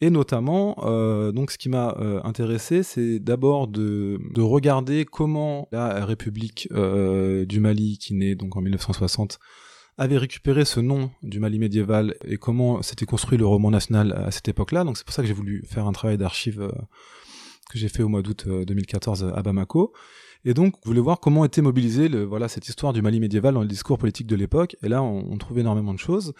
[0.00, 6.04] Et notamment, euh, donc ce qui m'a intéressé, c'est d'abord de, de, regarder comment la
[6.04, 9.40] République du Mali, qui naît donc en 1960,
[9.96, 14.30] avait récupéré ce nom du Mali médiéval et comment s'était construit le roman national à
[14.30, 14.84] cette époque-là.
[14.84, 16.70] Donc c'est pour ça que j'ai voulu faire un travail d'archives
[17.68, 19.92] que j'ai fait au mois d'août 2014 à Bamako.
[20.44, 23.54] Et donc, vous voulez voir comment était mobilisée le, voilà, cette histoire du Mali médiéval
[23.54, 24.76] dans le discours politique de l'époque.
[24.82, 26.32] Et là, on, on, trouve énormément de choses.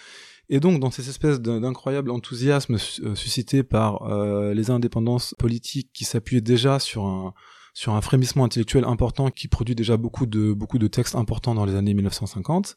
[0.48, 6.04] Et donc, dans ces espèces d'incroyable enthousiasme euh, suscité par euh, les indépendances politiques qui
[6.04, 7.34] s'appuyaient déjà sur un,
[7.74, 11.64] sur un frémissement intellectuel important qui produit déjà beaucoup de, beaucoup de textes importants dans
[11.64, 12.76] les années 1950,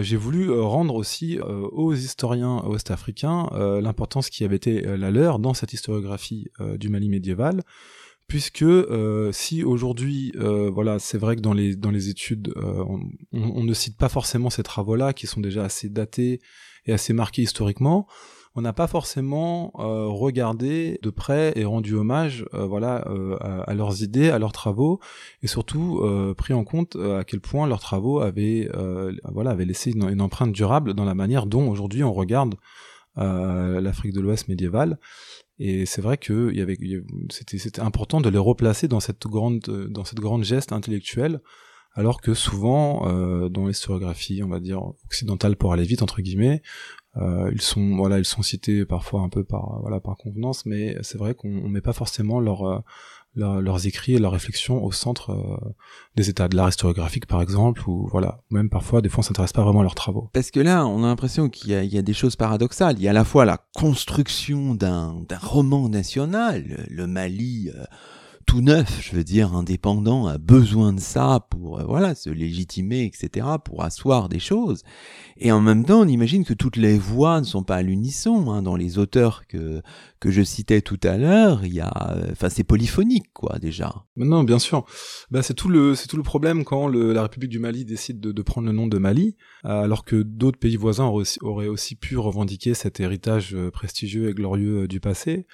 [0.00, 3.48] j'ai voulu rendre aussi aux historiens ouest-africains
[3.80, 7.62] l'importance qui avait été la leur dans cette historiographie du Mali médiéval,
[8.28, 8.64] puisque
[9.32, 13.00] si aujourd'hui, voilà, c'est vrai que dans les dans les études, on,
[13.32, 16.40] on, ne cite pas forcément ces travaux-là qui sont déjà assez datés
[16.86, 18.06] et assez marqués historiquement
[18.58, 23.72] on n'a pas forcément euh, regardé de près et rendu hommage euh, voilà euh, à,
[23.74, 24.98] leurs idées, à leurs travaux
[25.42, 26.04] et surtout
[26.36, 28.68] pris en compte à quel point leurs travaux avaient
[29.32, 32.56] voilà avaient laissé une, empreinte durable dans la manière dont aujourd'hui on regarde
[33.16, 34.98] l'Afrique de l'Ouest médiévale.
[35.58, 36.52] Et c'est vrai que
[37.30, 41.40] c'était, important de les replacer dans cette grande, dans cette grande geste intellectuelle,
[41.94, 46.62] alors que souvent, dans l'historiographie, on va dire occidentale pour aller vite entre guillemets,
[47.16, 50.96] euh, ils sont voilà, ils sont cités parfois un peu par voilà par convenance, mais
[51.02, 52.84] c'est vrai qu'on met pas forcément leur,
[53.38, 55.74] euh, leurs écrits et leurs réflexions au centre euh,
[56.16, 58.40] des états de l'art historiographique par exemple ou voilà.
[58.50, 60.30] Même parfois des fois on s'intéresse pas vraiment à leurs travaux.
[60.32, 62.96] Parce que là on a l'impression qu'il y, y, a des choses paradoxales.
[62.98, 67.70] Il y a à la fois la construction d'un roman national le Mali
[68.48, 73.04] tout neuf, je veux dire, indépendant, a besoin de ça pour, euh, voilà, se légitimer,
[73.04, 74.84] etc., pour asseoir des choses.
[75.36, 78.50] Et en même temps, on imagine que toutes les voix ne sont pas à l'unisson.
[78.50, 78.62] Hein.
[78.62, 79.82] Dans les auteurs que,
[80.18, 84.06] que je citais tout à l'heure, il y a, euh, enfin, c'est polyphonique, quoi, déjà.
[84.16, 84.86] Non, bien sûr.
[85.30, 88.18] Bah, c'est tout le, c'est tout le problème quand le, la République du Mali décide
[88.18, 92.16] de, de, prendre le nom de Mali, alors que d'autres pays voisins auraient aussi, pu
[92.16, 95.46] revendiquer cet héritage euh, prestigieux et glorieux du passé.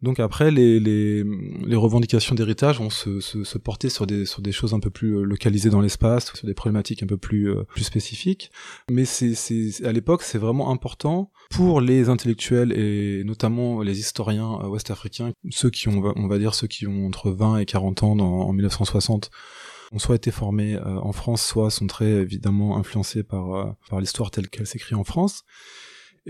[0.00, 4.42] Donc après, les, les, les revendications d'héritage vont se, se, se, porter sur des, sur
[4.42, 7.50] des choses un peu plus euh, localisées dans l'espace, sur des problématiques un peu plus,
[7.50, 8.52] euh, plus spécifiques.
[8.88, 14.60] Mais c'est, c'est, à l'époque, c'est vraiment important pour les intellectuels et notamment les historiens
[14.62, 18.04] euh, ouest-africains, ceux qui ont, on va dire, ceux qui ont entre 20 et 40
[18.04, 19.30] ans en 1960,
[19.90, 24.48] ont soit été formés en France, soit sont très évidemment influencés par, par l'histoire telle
[24.48, 25.44] qu'elle s'écrit en France.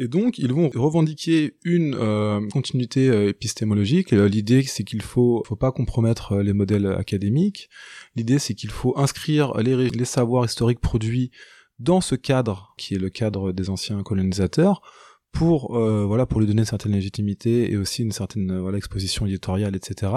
[0.01, 4.13] Et donc, ils vont revendiquer une euh, continuité euh, épistémologique.
[4.13, 7.69] Euh, l'idée, c'est qu'il faut, faut pas compromettre les modèles académiques.
[8.15, 11.33] L'idée, c'est qu'il faut inscrire les, les savoirs historiques produits
[11.81, 14.83] dans ce cadre, qui est le cadre des anciens colonisateurs,
[15.33, 19.77] pour voilà pour lui donner une certaine légitimité et aussi une certaine voilà exposition éditoriale
[19.77, 20.11] etc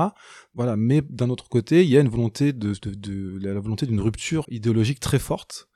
[0.53, 3.85] voilà mais d'un autre côté il y a une volonté de, de, de la volonté
[3.85, 5.67] d'une rupture idéologique très forte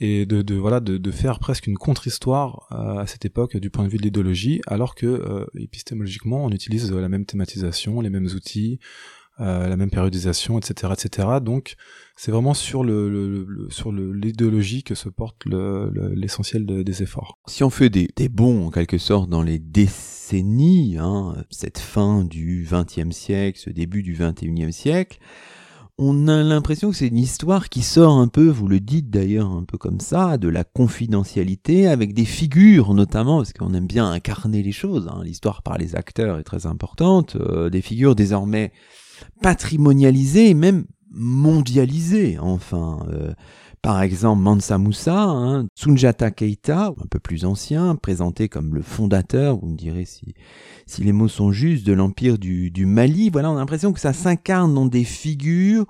[0.00, 3.70] et de, de voilà de, de, faire presque une contre-histoire euh, à cette époque du
[3.70, 8.10] point de vue de l'idéologie, alors que euh, épistémologiquement on utilise la même thématisation, les
[8.10, 8.78] mêmes outils,
[9.40, 11.28] euh, la même périodisation, etc., etc.
[11.42, 11.74] Donc
[12.16, 17.38] c'est vraiment sur le, le, sur l'idéologie que se porte l'essentiel des efforts.
[17.46, 22.24] Si on fait des, des bons en quelque sorte dans les décennies, hein, cette fin
[22.24, 25.18] du XXe siècle, ce début du XXIe siècle
[25.98, 29.50] on a l'impression que c'est une histoire qui sort un peu, vous le dites d'ailleurs
[29.50, 34.08] un peu comme ça, de la confidentialité, avec des figures notamment, parce qu'on aime bien
[34.08, 35.22] incarner les choses, hein.
[35.24, 38.72] l'histoire par les acteurs est très importante, euh, des figures désormais
[39.42, 43.00] patrimonialisées même mondialisées, enfin.
[43.10, 43.32] Euh,
[43.82, 45.66] par exemple, Mansa Moussa, hein,
[46.36, 50.34] Keita, un peu plus ancien, présenté comme le fondateur, vous me direz si,
[50.86, 53.30] si les mots sont justes, de l'empire du, du, Mali.
[53.30, 55.86] Voilà, on a l'impression que ça s'incarne dans des figures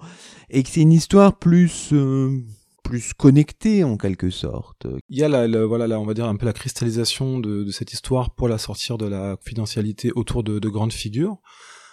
[0.51, 1.91] et que c'est une histoire plus...
[1.93, 2.45] Euh,
[2.85, 4.87] plus connectée en quelque sorte.
[5.11, 7.71] Il y a la, voilà, là, on va dire un peu la cristallisation de, de,
[7.71, 11.37] cette histoire pour la sortir de la confidentialité autour de, de grandes figures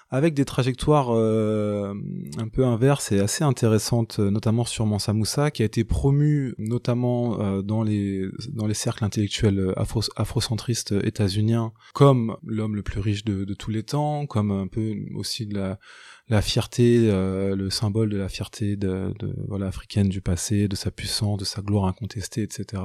[0.09, 1.93] avec des trajectoires euh,
[2.37, 6.53] un peu inverses et assez intéressantes, euh, notamment sur Mansa Moussa, qui a été promu
[6.57, 12.99] notamment euh, dans les dans les cercles intellectuels afro, afrocentristes états-uniens comme l'homme le plus
[12.99, 15.79] riche de, de, tous les temps, comme un peu aussi de la
[16.27, 20.89] la fierté, le symbole de la fierté de, de, voilà africaine du passé, de sa
[20.89, 22.81] puissance, de sa gloire incontestée, etc.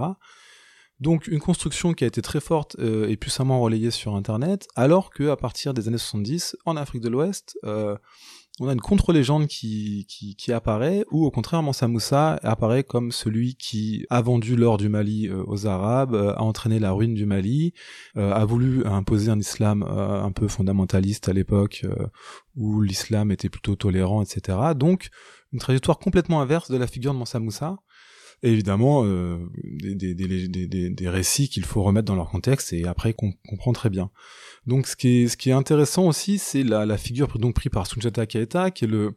[1.01, 5.11] Donc une construction qui a été très forte euh, et puissamment relayée sur Internet, alors
[5.11, 7.97] que à partir des années 70, en Afrique de l'Ouest, euh,
[8.63, 13.55] on a une contre-légende qui, qui, apparaît, ou au contraire Mansa Moussa apparaît comme celui
[13.55, 17.73] qui a vendu l'or du Mali euh, aux Arabes, a entraîné la ruine du Mali,
[18.17, 21.87] a voulu imposer un islam un peu fondamentaliste à l'époque,
[22.55, 24.59] où l'islam était plutôt tolérant, etc.
[24.77, 25.09] Donc
[25.53, 27.79] une trajectoire complètement inverse de la figure de Mansa Moussa,
[28.43, 32.87] et évidemment euh, des, des, des, des, récits qu'il faut remettre dans leur contexte et
[32.87, 34.11] après qu'on comprend très bien.
[34.67, 37.73] Donc ce qui est, ce qui est intéressant aussi, c'est la, la figure donc prise
[37.73, 39.15] par Sunjata Keita, qui est le,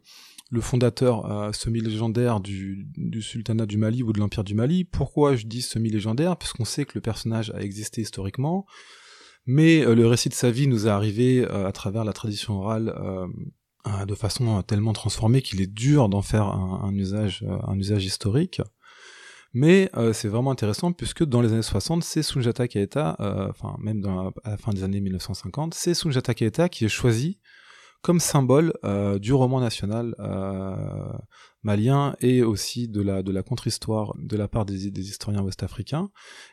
[0.50, 4.84] le fondateur euh, semi-légendaire du, du sultanat du Mali ou de l'empire du Mali.
[4.84, 6.36] Pourquoi je dis semi-légendaire?
[6.36, 8.66] Puisqu'on sait que le personnage a existé historiquement,
[9.46, 12.58] mais euh, le récit de sa vie nous est arrivé euh, à travers la tradition
[12.60, 12.94] orale
[14.08, 18.62] de façon tellement transformée qu'il est dur d'en faire un, un usage, un usage historique.
[19.54, 23.76] Mais euh, c'est vraiment intéressant puisque dans les années 60, c'est Sunjata Keita, euh, enfin
[23.78, 24.04] même
[24.42, 27.38] à la fin des années 1950, c'est Sunjata Keita qui est choisi
[28.02, 30.14] comme symbole euh, du roman national
[31.62, 36.10] malien et aussi de la, de la contre-histoire de la part des, des historiens ouest-africains,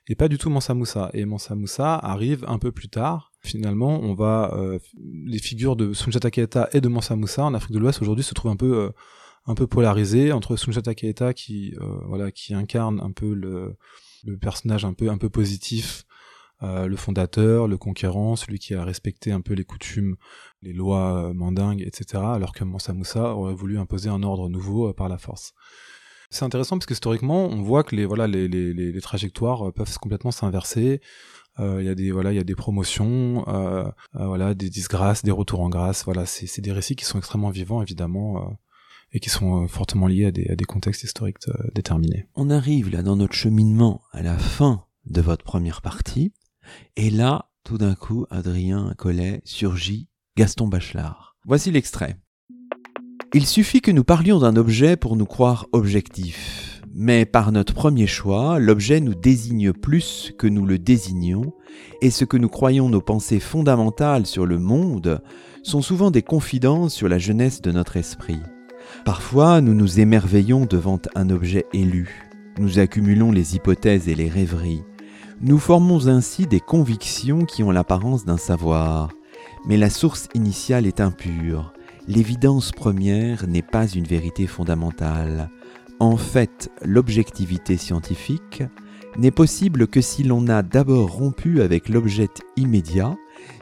[0.08, 1.10] et pas du tout Mansa Moussa.
[1.14, 3.34] Et Mansa Moussa arrive un peu plus tard.
[3.42, 4.56] Finalement, on va
[5.26, 8.36] les figures de Sunjata Keita et de Mansa Moussa en Afrique de l'Ouest aujourd'hui se
[8.36, 8.92] trouvent un peu
[9.46, 13.76] un peu polarisées entre Sunjata Keita qui euh, voilà qui incarne un peu le,
[14.24, 16.06] le personnage un peu un peu positif
[16.64, 20.16] euh, le fondateur, le conquérant, celui qui a respecté un peu les coutumes,
[20.62, 24.90] les lois euh, mandingues, etc., alors que Mansa Moussa aurait voulu imposer un ordre nouveau
[24.90, 25.54] euh, par la force.
[26.30, 29.98] C'est intéressant parce que historiquement, on voit que les voilà les, les, les, trajectoires peuvent
[29.98, 31.02] complètement s'inverser.
[31.60, 33.44] Il y a des voilà il y a des promotions,
[34.14, 36.06] voilà des disgrâces, des retours en grâce.
[36.06, 38.58] Voilà c'est des récits qui sont extrêmement vivants évidemment
[39.14, 41.38] et qui sont fortement liés à des, contextes historiques
[41.76, 42.28] déterminés.
[42.36, 46.34] On arrive là dans notre cheminement à la fin de votre première partie.
[46.96, 50.08] Et là, tout d'un coup, Adrien Collet surgit
[50.38, 51.36] Gaston Bachelard.
[51.46, 52.18] Voici l'extrait.
[53.34, 56.82] Il suffit que nous parlions d'un objet pour nous croire objectifs.
[56.94, 61.54] Mais par notre premier choix, l'objet nous désigne plus que nous le désignons,
[62.02, 65.22] et ce que nous croyons nos pensées fondamentales sur le monde
[65.64, 68.42] sont souvent des confidences sur la jeunesse de notre esprit.
[69.06, 72.30] Parfois, nous nous émerveillons devant un objet élu.
[72.60, 74.84] Nous accumulons les hypothèses et les rêveries.
[75.42, 79.10] Nous formons ainsi des convictions qui ont l'apparence d'un savoir,
[79.66, 81.74] mais la source initiale est impure.
[82.08, 85.50] L'évidence première n'est pas une vérité fondamentale.
[86.00, 88.64] En fait, l'objectivité scientifique
[89.18, 93.16] n'est possible que si l'on a d'abord rompu avec l'objet immédiat,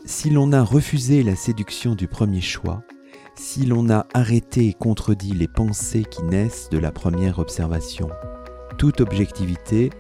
[0.05, 2.84] si l'on a refusé la séduction du premier choix,
[3.39, 8.09] si l'on a arrêté et contredit les pensées qui naissent de la première observation.
[8.77, 9.91] Toute objectivité,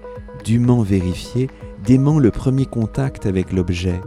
[0.43, 1.49] dûment vérifiée,
[1.85, 4.01] dément le premier contact avec l'objet.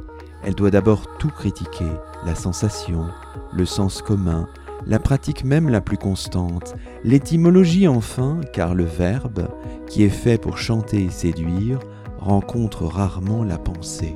[0.44, 1.88] Elle doit d'abord tout critiquer,
[2.26, 3.06] la sensation,
[3.54, 4.48] le sens commun,
[4.86, 9.48] la pratique même la plus constante, l'étymologie enfin, car le verbe,
[9.88, 11.78] qui est fait pour chanter et séduire,
[12.18, 14.14] rencontre rarement la pensée.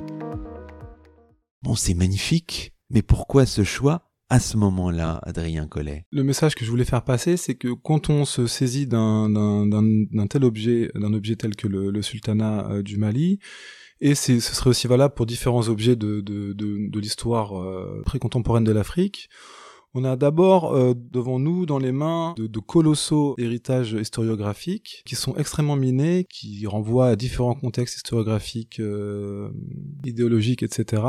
[1.63, 4.06] Bon, c'est magnifique, mais pourquoi ce choix?
[4.29, 8.09] À ce moment-là, Adrien Collet Le message que je voulais faire passer, c'est que quand
[8.09, 12.97] on se saisit d'un tel objet, d'un objet tel que le, le sultanat euh, du
[12.97, 13.39] Mali,
[13.99, 18.63] et ce serait aussi valable pour différents objets de, de, de, de l'histoire euh, précontemporaine
[18.63, 19.29] de l'Afrique,
[19.93, 25.15] on a d'abord euh, devant nous dans les mains de, de, colossaux héritages historiographiques qui
[25.15, 29.49] sont extrêmement minés, qui renvoient à différents contextes historiographiques, euh,
[30.05, 31.01] idéologiques, etc.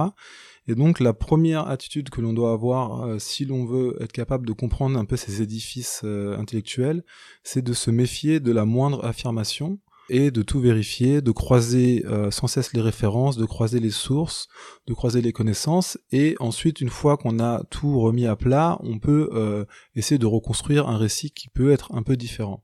[0.69, 4.47] Et donc la première attitude que l'on doit avoir euh, si l'on veut être capable
[4.47, 7.05] de comprendre un peu ces édifices euh, intellectuels,
[7.43, 9.79] c'est de se méfier de la moindre affirmation
[10.11, 14.49] et de tout vérifier, de croiser euh, sans cesse les références, de croiser les sources,
[14.87, 18.99] de croiser les connaissances, et ensuite, une fois qu'on a tout remis à plat, on
[18.99, 19.67] peut
[19.97, 22.63] essayer de reconstruire un récit qui peut être un peu différent.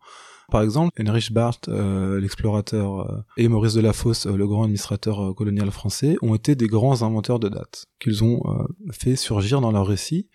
[0.50, 5.34] Par exemple, Heinrich Barth, euh, l'explorateur, euh, et Maurice Delafosse, euh, le grand administrateur euh,
[5.34, 8.42] colonial français, ont été des grands inventeurs de dates qu'ils ont
[8.92, 10.28] fait surgir dans leurs récits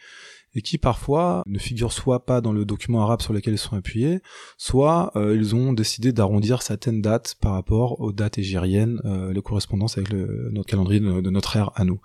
[0.56, 3.76] et qui parfois ne figurent soit pas dans le document arabe sur lequel ils sont
[3.76, 4.22] appuyés,
[4.58, 9.00] soit ils ont décidé d'arrondir certaines dates par rapport aux dates égériennes,
[9.32, 12.02] les correspondances avec notre calendrier de, de, notre ère à nous.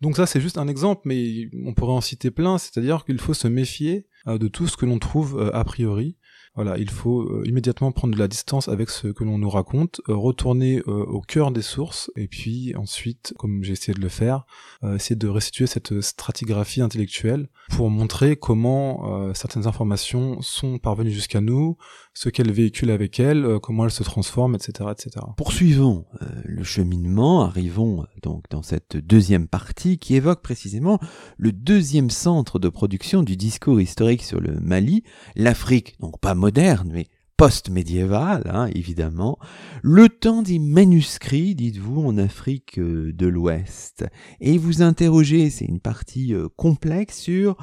[0.00, 3.34] Donc ça c'est juste un exemple, mais on pourrait en citer plein, c'est-à-dire qu'il faut
[3.34, 6.16] se méfier de tout ce que l'on trouve a priori,
[6.58, 10.00] voilà, il faut euh, immédiatement prendre de la distance avec ce que l'on nous raconte,
[10.08, 14.08] euh, retourner euh, au cœur des sources, et puis ensuite, comme j'ai essayé de le
[14.08, 14.44] faire,
[14.82, 21.76] essayer de restituer cette stratigraphie intellectuelle pour montrer comment certaines informations sont parvenues jusqu'à nous,
[22.20, 25.24] ce qu'elles véhiculent avec elles, comment elles se transforment, etc., etc.
[25.36, 26.04] Poursuivons
[26.44, 30.98] le cheminement, arrivons donc dans cette deuxième partie qui évoque précisément
[31.36, 35.04] le deuxième centre de production du discours historique sur le Mali,
[35.36, 37.06] l'Afrique, donc pas moderne, mais
[37.36, 39.38] post-médiéval, hein, évidemment,
[39.82, 44.04] le temps des manuscrits, dites-vous, en Afrique euh, de l'Ouest.
[44.40, 47.56] Et vous interrogez, c'est une partie euh, complexe, sur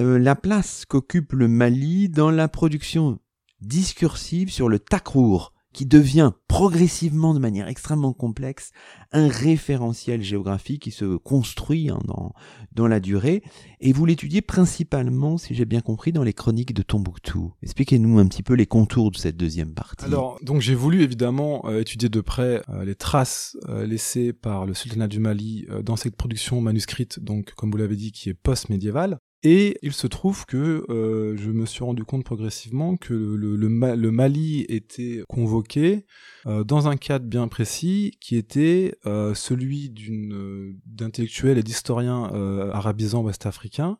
[0.00, 3.20] euh, la place qu'occupe le Mali dans la production
[3.60, 8.72] discursive sur le Takrour, qui devient progressivement de manière extrêmement complexe
[9.12, 12.32] un référentiel géographique qui se construit hein, dans,
[12.72, 13.42] dans la durée.
[13.80, 17.52] Et vous l'étudiez principalement, si j'ai bien compris, dans les chroniques de Tombouctou.
[17.62, 20.04] Expliquez-nous un petit peu les contours de cette deuxième partie.
[20.04, 24.66] Alors, donc j'ai voulu évidemment euh, étudier de près euh, les traces euh, laissées par
[24.66, 28.34] le sultanat du Mali dans cette production manuscrite, donc comme vous l'avez dit, qui est
[28.34, 29.18] post-médiévale.
[29.44, 34.10] Et il se trouve que euh, je me suis rendu compte progressivement que le, le,
[34.10, 36.06] Mali était convoqué
[36.46, 42.24] euh, dans un cadre bien précis qui était euh, celui d'une d'intellectuels et d'historiens
[42.72, 43.98] arabisants ouest-africains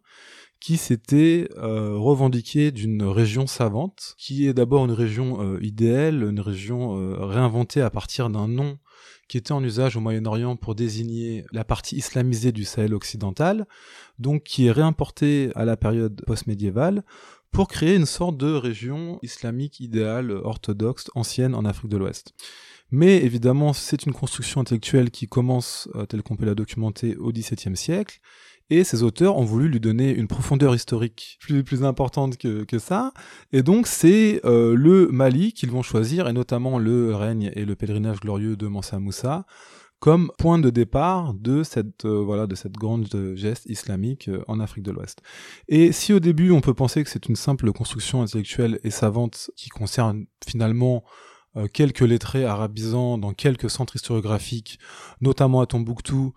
[0.60, 6.96] qui s'était revendiqué d'une région savante, qui est d'abord une région idéale, une région
[7.28, 8.76] réinventée à partir d'un nom
[9.28, 13.66] qui était en usage au Moyen-Orient pour désigner la partie islamisée du Sahel occidental,
[14.18, 17.04] donc qui est réimportée à la période post-médiévale
[17.50, 22.34] pour créer une sorte de région islamique idéale, orthodoxe, ancienne en Afrique de l'Ouest.
[22.90, 27.32] Mais évidemment, c'est une construction intellectuelle qui commence, euh, telle qu'on peut la documenter, au
[27.32, 28.20] XVIIe siècle,
[28.70, 33.12] et ces auteurs ont voulu lui donner une profondeur historique plus, importante que, ça.
[33.52, 37.76] Et donc c'est euh, le Mali qu'ils vont choisir, et notamment le règne et le
[37.76, 39.46] pèlerinage glorieux de Mansa Moussa,
[40.00, 44.60] comme point de départ de cette euh, voilà de cette grande geste islamique euh, en
[44.60, 45.20] Afrique de l'Ouest.
[45.68, 49.50] Et si au début on peut penser que c'est une simple construction intellectuelle et savante
[49.56, 51.10] qui concerne finalement euh,
[51.72, 54.78] quelques lettrés arabisants dans quelques centres historiographiques,
[55.20, 56.34] notamment à Tombouctou,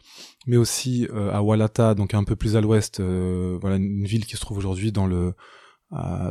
[0.47, 4.26] mais aussi euh, à Walata, donc un peu plus à l'ouest, euh, voilà une ville
[4.26, 5.34] qui se trouve aujourd'hui dans le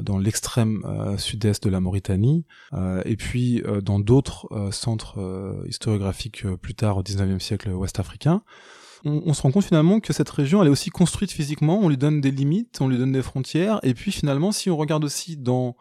[0.01, 0.81] dans l'extrême
[1.18, 2.47] sud-est de la Mauritanie,
[3.05, 8.43] et puis dans d'autres centres historiographiques plus tard au 19e siècle ouest-africain.
[9.05, 11.91] On, on, se rend compte finalement que cette région elle est aussi construite physiquement, on
[11.91, 15.05] lui donne des limites, on lui donne des frontières, et puis finalement si on regarde
[15.05, 15.76] aussi dans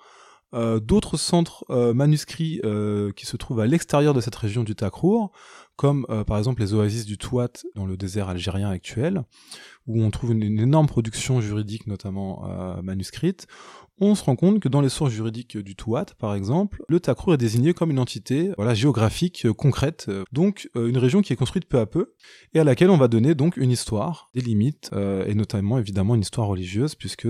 [0.53, 4.75] euh, d'autres centres euh, manuscrits euh, qui se trouvent à l'extérieur de cette région du
[4.75, 5.31] Takrour,
[5.75, 9.23] comme par exemple les oasis du Touat dans le désert algérien actuel,
[9.87, 12.45] où on trouve une, énorme production juridique, notamment
[12.83, 13.47] manuscrite,
[14.01, 17.35] on se rend compte que dans les sources juridiques du Touat, par exemple, le Takrur
[17.35, 21.79] est désigné comme une entité voilà, géographique concrète, donc une région qui est construite peu
[21.79, 22.13] à peu,
[22.53, 26.21] et à laquelle on va donner donc une histoire, des limites, et notamment évidemment une
[26.23, 27.29] histoire religieuse, puisque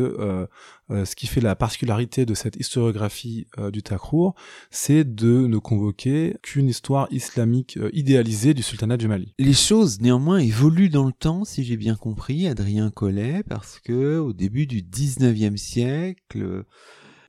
[0.89, 4.33] ce qui fait la particularité de cette historiographie du Takrur,
[4.71, 9.33] c'est de ne convoquer qu'une histoire islamique idéalisée du sultanat du Mali.
[9.37, 14.17] Les choses néanmoins évoluent dans le temps, si j'ai bien compris, Adrien Collet, parce que
[14.17, 16.65] au début du 19e siècle,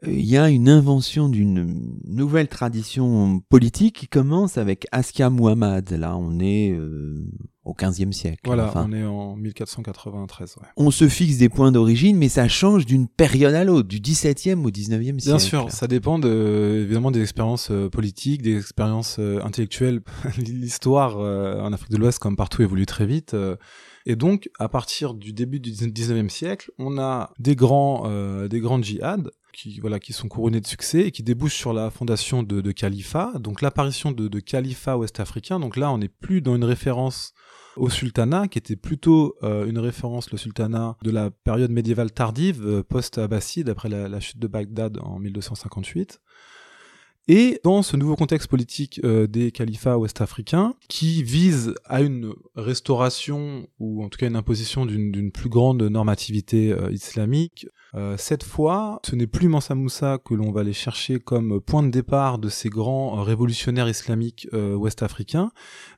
[0.07, 5.91] il y a une invention d'une nouvelle tradition politique qui commence avec Askia Muhammad.
[5.91, 7.27] Là, on est euh,
[7.71, 8.41] au 15e siècle.
[8.45, 10.57] Voilà, on est en 1493.
[10.77, 14.65] On se fixe des points d'origine, mais ça change d'une période à l'autre, du 17e
[14.65, 15.21] au 19e siècle.
[15.21, 20.01] Bien sûr, ça dépend de, évidemment des expériences euh, politiques, des expériences euh, intellectuelles.
[20.37, 23.37] L'histoire en Afrique de l'Ouest, comme partout, évolue très vite.
[24.07, 28.09] Et donc, à partir du début du 19e siècle, on a des grands,
[28.49, 31.91] des grands djihads qui voilà qui sont couronnés de succès et qui débouchent sur la
[31.91, 35.61] fondation de, de califat, donc l'apparition de, de califat ouest-africain.
[35.61, 37.35] Donc là, on n'est plus dans une référence
[37.77, 42.67] au sultanat, qui était plutôt euh, une référence, le sultanat de la période médiévale tardive,
[42.67, 46.21] euh, post-abbasside, après la, chute de Bagdad en 1258.
[47.29, 53.69] Et dans ce nouveau contexte politique euh, des califats ouest-africains, qui vise à une restauration,
[53.79, 59.17] ou en tout cas une imposition d'une plus grande normativité islamique, euh, cette fois, ce
[59.17, 62.69] n'est plus Mansa Moussa que l'on va aller chercher comme point de départ de ces
[62.69, 65.51] grands révolutionnaires islamiques ouest-africains,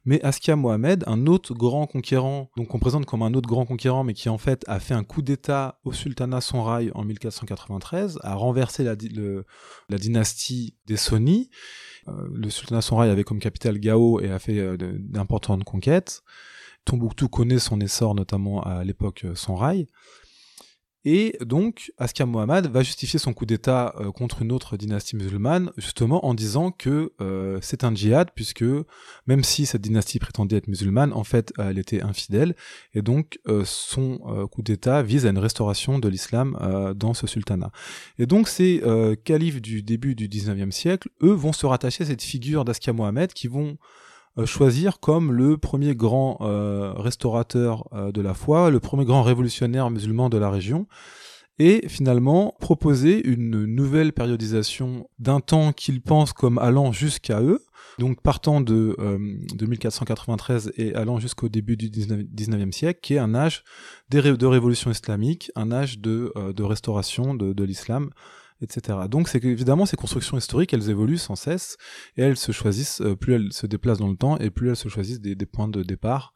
[0.05, 4.05] mais Askia Mohamed, un autre grand conquérant, donc on présente comme un autre grand conquérant,
[4.05, 8.34] mais qui en fait a fait un coup d'État au sultanat Sonrai en 1493, a
[8.34, 8.95] renversé la,
[9.88, 11.51] la dynastie des Sony.
[12.09, 16.22] Euh, le sultanat Sonrai avait comme capitale Gao et a fait euh, d'importantes conquêtes.
[16.84, 19.86] Tombouctou connaît son essor notamment à l'époque euh, Sonrai.
[21.05, 25.72] Et donc, Askar Mohammad va justifier son coup d'État euh, contre une autre dynastie musulmane,
[25.76, 28.64] justement en disant que euh, c'est un djihad, puisque
[29.26, 32.55] même si cette dynastie prétendait être musulmane, en fait, elle était infidèle,
[32.94, 34.18] et donc euh, son
[34.53, 36.57] coup d'État vise à une restauration de l'islam
[36.96, 37.72] dans ce sultanat.
[38.18, 38.82] Et donc, ces
[39.24, 43.32] califes du début du 19e siècle, eux, vont se rattacher à cette figure d'Askar Mohamed,
[43.32, 43.78] qui vont
[44.44, 49.90] choisir comme le premier grand euh, restaurateur euh, de la foi, le premier grand révolutionnaire
[49.90, 50.86] musulman de la région,
[51.58, 57.64] et finalement proposer une nouvelle périodisation d'un temps qu'ils pensent comme allant jusqu'à eux,
[57.98, 58.96] donc partant de,
[59.54, 63.64] de 1493 et allant jusqu'au début du 19e siècle, qui est un âge
[64.08, 68.10] de révolution islamique, un âge de, restauration de l'islam
[69.08, 71.76] Donc c'est évidemment ces constructions historiques, elles évoluent sans cesse
[72.16, 74.76] et elles se choisissent, euh, plus elles se déplacent dans le temps et plus elles
[74.76, 76.32] se choisissent des, points de départ,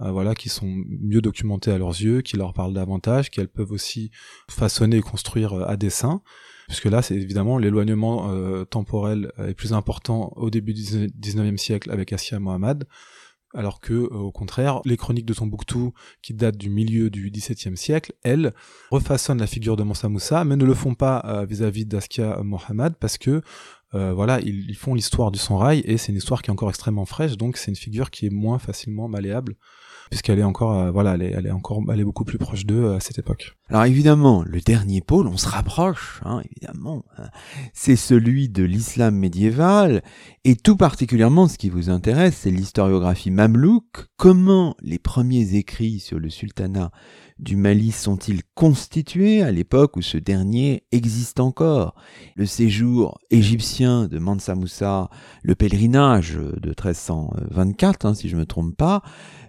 [0.00, 3.72] euh, voilà, qui sont mieux documentés à leurs yeux, qui leur parlent davantage, qu'elles peuvent
[3.72, 4.10] aussi
[4.50, 6.22] façonner et construire euh, à dessein.
[6.68, 12.14] Puisque là, c'est évidemment l'éloignement temporel est plus important au début du 19e siècle avec
[12.14, 12.86] Assia Mohammad,
[13.54, 15.92] alors que au contraire, les chroniques de Tombouctou,
[16.22, 18.52] qui datent du milieu du XVIIe siècle, elles
[18.90, 23.18] refaçonnent la figure de Mansa Moussa, mais ne le font pas vis-à-vis d'Askia Mohamed parce
[23.18, 23.42] que
[23.92, 26.70] voilà, ils, ils font l'histoire du son rail et c'est une histoire qui est encore
[26.70, 29.56] extrêmement fraîche, donc c'est une figure qui est moins facilement malléable
[30.12, 32.96] puisqu'elle est encore, euh, voilà, elle est, encore, elle est beaucoup plus proche d'eux euh,
[32.96, 33.56] à cette époque.
[33.70, 37.30] Alors évidemment, le dernier pôle, on se rapproche, hein, évidemment, hein.
[37.72, 40.02] c'est celui de l'islam médiéval,
[40.44, 44.08] et tout particulièrement, ce qui vous intéresse, c'est l'historiographie mamelouk.
[44.18, 46.90] Comment les premiers écrits sur le sultanat
[47.38, 51.94] du Mali sont-ils constitués à l'époque où ce dernier existe encore?
[52.36, 55.08] Le séjour égyptien de Mansa Moussa,
[55.42, 59.02] le pèlerinage de 1324, hein, si je ne me trompe pas,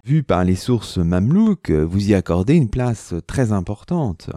[0.04, 4.30] vu par les sources mamelouques, vous y accordez une place très importante.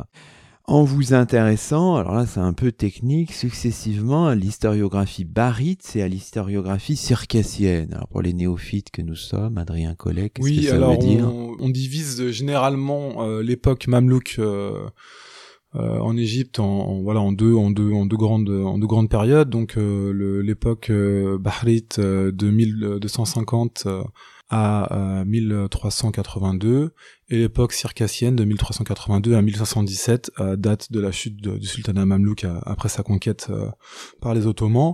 [0.70, 6.10] En vous intéressant, alors là c'est un peu technique, successivement à l'historiographie barite et à
[6.10, 7.94] l'historiographie circassienne.
[7.94, 11.26] Alors pour les néophytes que nous sommes, Adrien Collet, qu'est-ce que ça veut dire?
[11.26, 14.90] on, on divise généralement euh, l'époque mamelouk euh,
[15.76, 19.10] euh, en Égypte en, voilà en deux en deux en deux grandes en deux grandes
[19.10, 19.50] périodes.
[19.50, 23.88] Donc l'époque bahrite de 1250
[24.50, 26.90] à 1382 euh,
[27.30, 32.46] et l'époque circassienne de 1382 à 1517 euh, date de la chute du sultanat mamelouk
[32.46, 33.52] euh, après sa conquête
[34.22, 34.94] par les Ottomans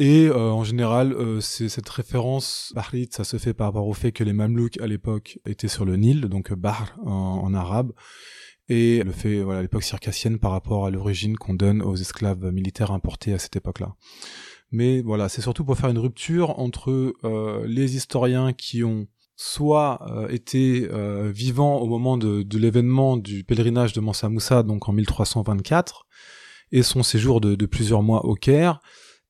[0.00, 4.24] et en général c'est cette référence bahrite ça se fait par rapport au fait que
[4.24, 7.92] les mamelouks à l'époque étaient sur le Nil donc Bahr en, arabe
[8.68, 12.90] et le fait voilà l'époque circassienne par rapport à l'origine qu'on donne aux esclaves militaires
[12.90, 13.94] importés à cette époque-là.
[14.72, 19.06] Mais voilà, c'est surtout pour faire une rupture entre euh, les historiens qui ont
[19.36, 24.88] soit euh, été euh, vivants au moment de, l'événement du pèlerinage de Mansa Moussa, donc
[24.88, 26.06] en 1324,
[26.72, 28.80] et son séjour de plusieurs mois au Caire,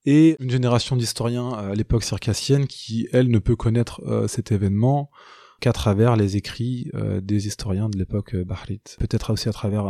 [0.05, 5.11] et une génération d'historiens à l'époque circassienne qui, elle, ne peut connaître cet événement
[5.61, 8.97] qu'à travers les écrits euh, des historiens de l'époque euh, bahrite.
[8.99, 9.87] Peut-être aussi à travers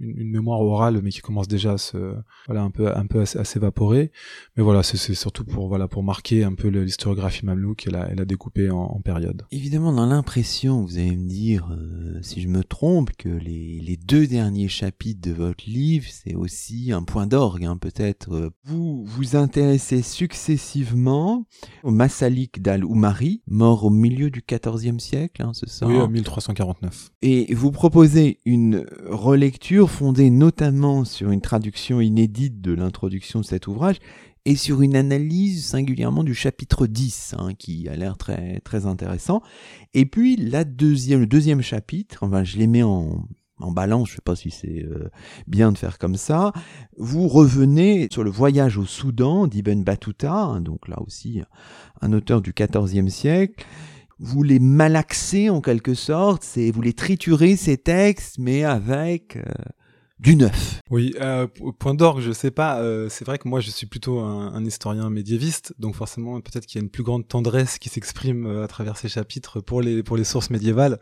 [0.00, 2.14] une, mémoire orale, mais qui commence déjà à se,
[2.46, 4.10] voilà, un peu, un peu à, s'évaporer.
[4.56, 8.14] Mais voilà, c'est surtout pour, voilà, pour marquer un peu l'historiographie mamelouk et la, et
[8.14, 9.46] la découper en, en périodes.
[9.50, 14.26] Évidemment, dans l'impression, vous allez me dire, euh, si je me trompe, que les, deux
[14.26, 18.52] derniers chapitres de votre livre, c'est aussi un point d'orgue, hein, peut-être.
[18.64, 21.46] Vous vous intéressez successivement
[21.84, 27.10] au Massalik d'Al-Oumari, mort au milieu du XIVe siècle siècle, hein, c'est ça Oui, 1349.
[27.22, 33.66] Et vous proposez une relecture fondée notamment sur une traduction inédite de l'introduction de cet
[33.66, 33.96] ouvrage
[34.44, 39.42] et sur une analyse singulièrement du chapitre 10, hein, qui a l'air très, très intéressant.
[39.94, 44.14] Et puis la deuxième, le deuxième chapitre, enfin je les mets en, en balance, je
[44.14, 45.10] sais pas si c'est euh,
[45.46, 46.52] bien de faire comme ça,
[46.96, 51.42] vous revenez sur le voyage au Soudan d'Ibn Battuta, hein, donc là aussi
[52.00, 53.64] un auteur du XIVe siècle,
[54.22, 59.42] vous les malaxez en quelque sorte, c'est vous les triturez ces textes, mais avec euh,
[60.20, 60.80] du neuf.
[60.90, 61.48] Oui, euh,
[61.80, 62.80] point d'orgue, je sais pas.
[62.80, 66.80] Euh, c'est vrai que moi, je suis plutôt un, historien médiéviste, donc forcément, peut-être qu'il
[66.80, 70.16] y a une plus grande tendresse qui s'exprime à travers ces chapitres pour les pour
[70.16, 71.00] les sources médiévales.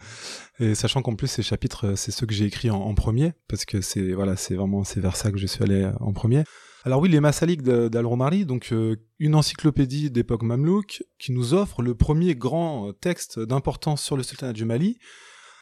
[0.58, 3.66] Et sachant qu'en plus, ces chapitres, c'est ceux que j'ai écrits en, en, premier, parce
[3.66, 6.44] que c'est voilà, c'est vraiment c'est vers ça que je suis allé en premier.
[6.82, 11.94] Alors oui, les Massaliques d'Al-Romari, donc euh, une encyclopédie d'époque mamelouk qui nous offre le
[11.94, 14.98] premier grand euh, texte d'importance sur le sultanat du Mali,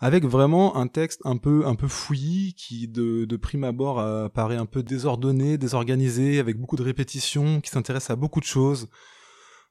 [0.01, 4.29] avec vraiment un texte un peu un peu fouillis qui de, de prime abord euh,
[4.29, 8.89] paraît un peu désordonné, désorganisé, avec beaucoup de répétitions, qui s'intéresse à beaucoup de choses.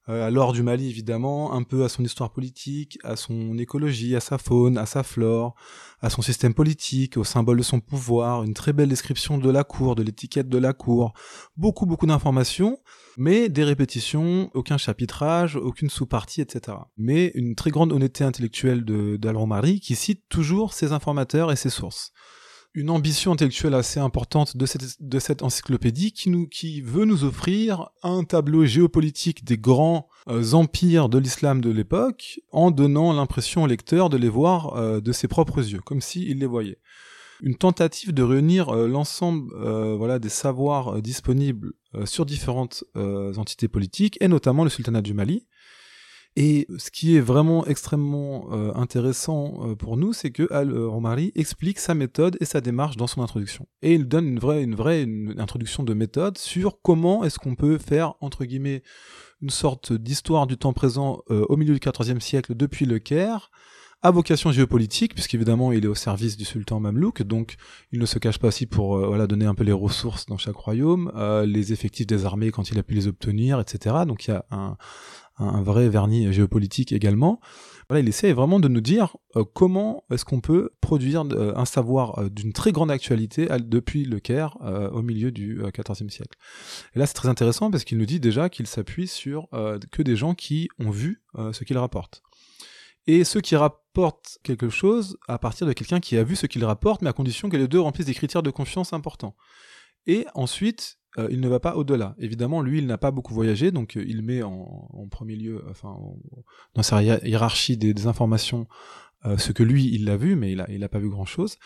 [0.08, 4.20] À l'or du Mali évidemment, un peu à son histoire politique, à son écologie, à
[4.20, 5.56] sa faune, à sa flore,
[6.02, 9.64] à son système politique, au symbole de son pouvoir, une très belle description de la
[9.64, 11.14] cour, de l'étiquette de la cour,
[11.58, 12.80] beaucoup beaucoup d'informations,
[13.18, 16.78] mais des répétitions, aucun chapitrage, aucune sous-partie, etc.
[16.98, 22.14] Mais une très grande honnêteté intellectuelle d'Alron-Marie qui cite toujours ses informateurs et ses sources
[22.78, 29.44] une ambition intellectuelle assez importante de cette, encyclopédie qui, veut nous offrir un tableau géopolitique
[29.44, 34.30] des grands euh, empires de l'islam de l'époque en donnant l'impression au lecteur de les
[34.30, 36.78] voir euh, de ses propres yeux, comme s'il les voyait.
[37.42, 39.50] Une tentative de réunir euh, l'ensemble
[40.20, 41.74] des savoirs disponibles
[42.06, 45.48] sur différentes entités politiques, et notamment le sultanat du Mali,
[46.40, 51.32] et ce qui est vraiment extrêmement euh, intéressant euh, pour nous, c'est que Al Romari
[51.34, 53.68] explique sa méthode et sa démarche dans son introduction.
[53.82, 57.56] Et il donne une vraie, une vraie une introduction de méthode sur comment est-ce qu'on
[57.56, 58.84] peut faire, entre guillemets,
[59.42, 63.50] une sorte d'histoire du temps présent euh, au milieu du XIVe siècle depuis le Caire,
[64.04, 67.56] à vocation géopolitique, puisqu'évidemment il est au service du sultan mamelouk, donc
[67.92, 70.56] il ne se cache pas aussi pour voilà, donner un peu les ressources dans chaque
[70.56, 71.12] royaume,
[71.48, 73.96] les effectifs des armées quand il a pu les obtenir, etc.
[74.08, 74.78] Donc il y a un,
[75.38, 77.40] un, vrai vernis géopolitique également.
[77.96, 82.20] Il essaie vraiment de nous dire euh, comment est-ce qu'on peut produire euh, un savoir
[82.20, 84.58] euh, d'une très grande actualité depuis le Caire
[84.92, 86.38] au milieu du XIVe siècle.
[86.96, 89.48] Et là, c'est très intéressant parce qu'il nous dit déjà qu'il s'appuie sur
[89.92, 91.22] que des gens qui ont vu
[91.52, 92.24] ce qu'il rapporte.
[93.06, 96.64] Et ceux qui rapportent quelque chose à partir de quelqu'un qui a vu ce qu'il
[96.66, 99.36] rapporte, mais à condition que les deux remplissent des critères de confiance importants.
[100.08, 102.16] Et ensuite, euh, il ne va pas au-delà.
[102.20, 105.98] Évidemment, lui, il n'a pas beaucoup voyagé, donc euh, il met en, premier lieu, enfin,
[106.76, 108.68] dans sa hiérarchie des, informations,
[109.26, 111.58] euh, ce que lui, il l'a vu, mais il n'a pas vu grand-chose.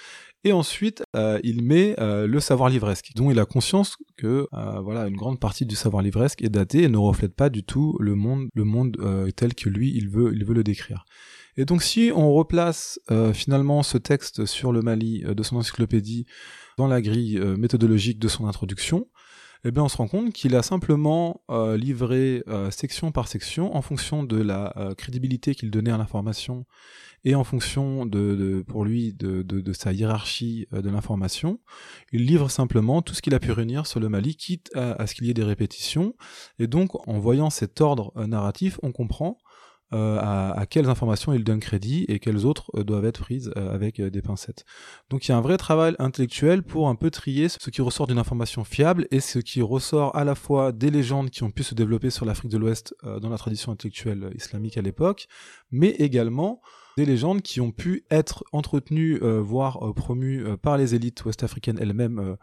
[0.43, 1.04] Et ensuite,
[1.43, 5.76] il met le savoir livresque, dont il a conscience que voilà, une grande partie du
[5.76, 8.49] savoir livresque est datée et ne reflète pas du tout le monde,
[9.36, 11.06] tel que lui, veut, il veut le décrire.
[11.58, 12.99] Et donc, si on replace
[13.34, 16.26] finalement ce texte sur le Mali de son encyclopédie
[16.78, 19.08] dans la grille méthodologique de son introduction,
[19.64, 23.76] eh bien on se rend compte qu'il a simplement euh, livré euh, section par section
[23.76, 26.66] en fonction de la euh, crédibilité qu'il donnait à l'information
[27.24, 31.59] et en fonction de, pour lui de, de, sa hiérarchie de l'information,
[32.12, 35.14] il livre simplement tout ce qu'il a pu réunir sur le Mali, quitte à ce
[35.14, 36.16] qu'il y ait des répétitions.
[36.57, 39.38] Et donc en voyant cet ordre narratif, on comprend
[39.94, 43.74] euh, à, quelles informations il donne crédit et quelles autres euh, doivent être prises euh,
[43.74, 44.66] avec des pincettes.
[45.10, 48.08] Donc il y a un vrai travail intellectuel pour un peu trier ce qui ressort
[48.08, 51.64] d'une information fiable et ce qui ressort à la fois des légendes qui ont pu
[51.64, 55.28] se développer sur l'Afrique de l'Ouest dans la tradition intellectuelle islamique à l'époque,
[55.72, 56.62] mais également
[56.98, 62.38] des légendes qui ont pu être entretenues, voire promues par les élites ouest-africaines elles-mêmes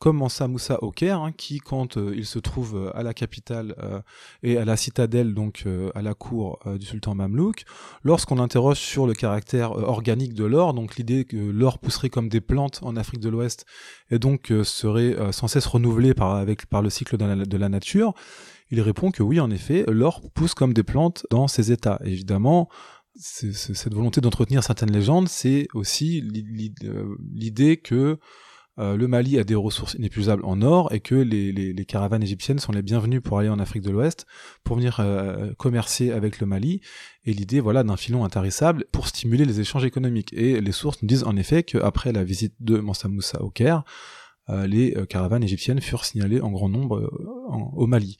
[0.00, 3.12] comme Mansa Moussa au Caire, hein, qui, quand euh, il se trouve euh, à la
[3.12, 4.00] capitale euh,
[4.42, 7.64] et à la citadelle, donc à la cour du sultan Mamelouk,
[8.02, 12.40] lorsqu'on interroge sur le caractère organique de l'or, donc l'idée que l'or pousserait comme des
[12.40, 13.66] plantes en Afrique de l'Ouest
[14.10, 18.14] et donc serait sans cesse renouvelé par le cycle de la, de la nature,
[18.70, 22.00] il répond que oui, en effet, l'or pousse comme des plantes dans ces états.
[22.04, 22.68] évidemment,
[23.20, 28.18] cette volonté d'entretenir certaines légendes, c'est aussi l'idée que
[28.78, 32.72] euh, le Mali a des ressources inépuisables en or et que les, caravanes égyptiennes sont
[32.72, 34.26] les bienvenues pour aller en Afrique de l'Ouest,
[34.64, 36.80] pour venir euh, commercer avec le Mali,
[37.24, 40.32] et l'idée voilà d'un filon intarissable pour stimuler les échanges économiques.
[40.32, 43.84] Et les sources nous disent en effet qu'après la visite de Mansa Moussa au Caire,
[44.48, 47.10] euh, les caravanes égyptiennes furent signalées en grand nombre
[47.74, 48.16] au Mali.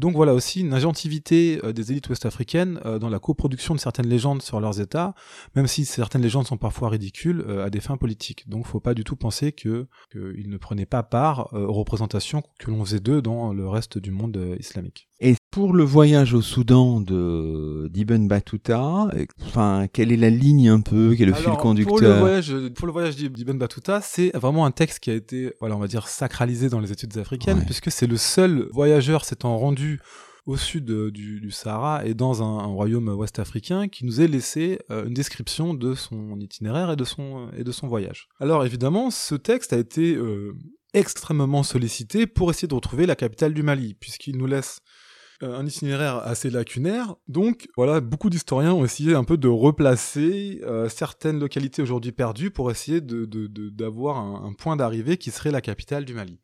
[0.00, 4.08] Donc voilà aussi une agentivité euh, des élites ouest-africaines euh, dans la coproduction de certaines
[4.08, 5.14] légendes sur leurs États,
[5.54, 8.48] même si certaines légendes sont parfois ridicules euh, à des fins politiques.
[8.48, 12.70] Donc faut pas du tout penser que qu'ils ne prenaient pas part aux représentations que
[12.70, 15.10] l'on faisait d'eux dans le reste du monde islamique.
[15.50, 19.08] Pour le voyage au Soudan de d'Ibn Battuta,
[19.46, 22.54] enfin quelle est la ligne un peu, quel est le fil conducteur Pour le voyage,
[22.74, 25.88] pour le voyage d'Ibn Battuta, c'est vraiment un texte qui a été, voilà, on va
[25.88, 30.00] dire sacralisé dans les études africaines, puisque c'est le seul voyageur s'étant rendu
[30.46, 35.14] au sud du, Sahara et dans un, royaume ouest-africain qui nous ait laissé euh, une
[35.14, 38.28] description de son itinéraire et de son, et de son voyage.
[38.40, 40.54] Alors évidemment, ce texte a été euh,
[40.94, 44.99] extrêmement sollicité pour essayer de retrouver la capitale du Mali, puisqu'il nous laisse euh,
[45.42, 47.14] un itinéraire assez lacunaire.
[47.28, 52.50] Donc voilà, beaucoup d'historiens ont essayé un peu de replacer euh, certaines localités aujourd'hui perdues
[52.50, 56.40] pour essayer d'avoir un, point d'arrivée qui serait la capitale du Mali.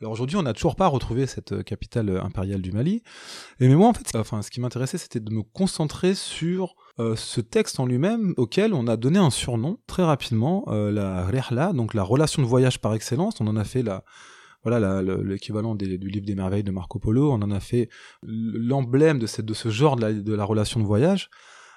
[0.00, 3.02] Alors aujourd'hui, on n'a toujours pas retrouvé cette euh, capitale impériale du Mali.
[3.60, 6.74] Et mais moi, en fait, enfin, ce qui m'intéressait, c'était de me concentrer sur
[7.16, 11.94] ce texte en lui-même, auquel on a donné un surnom très rapidement, la Rihla, donc
[11.94, 13.40] la relation de voyage par excellence.
[13.40, 14.04] On en a fait la
[14.62, 17.32] voilà l'équivalent du livre des merveilles de Marco Polo.
[17.32, 17.88] On en a fait
[18.22, 21.30] l'emblème de, ce genre de la, relation de voyage.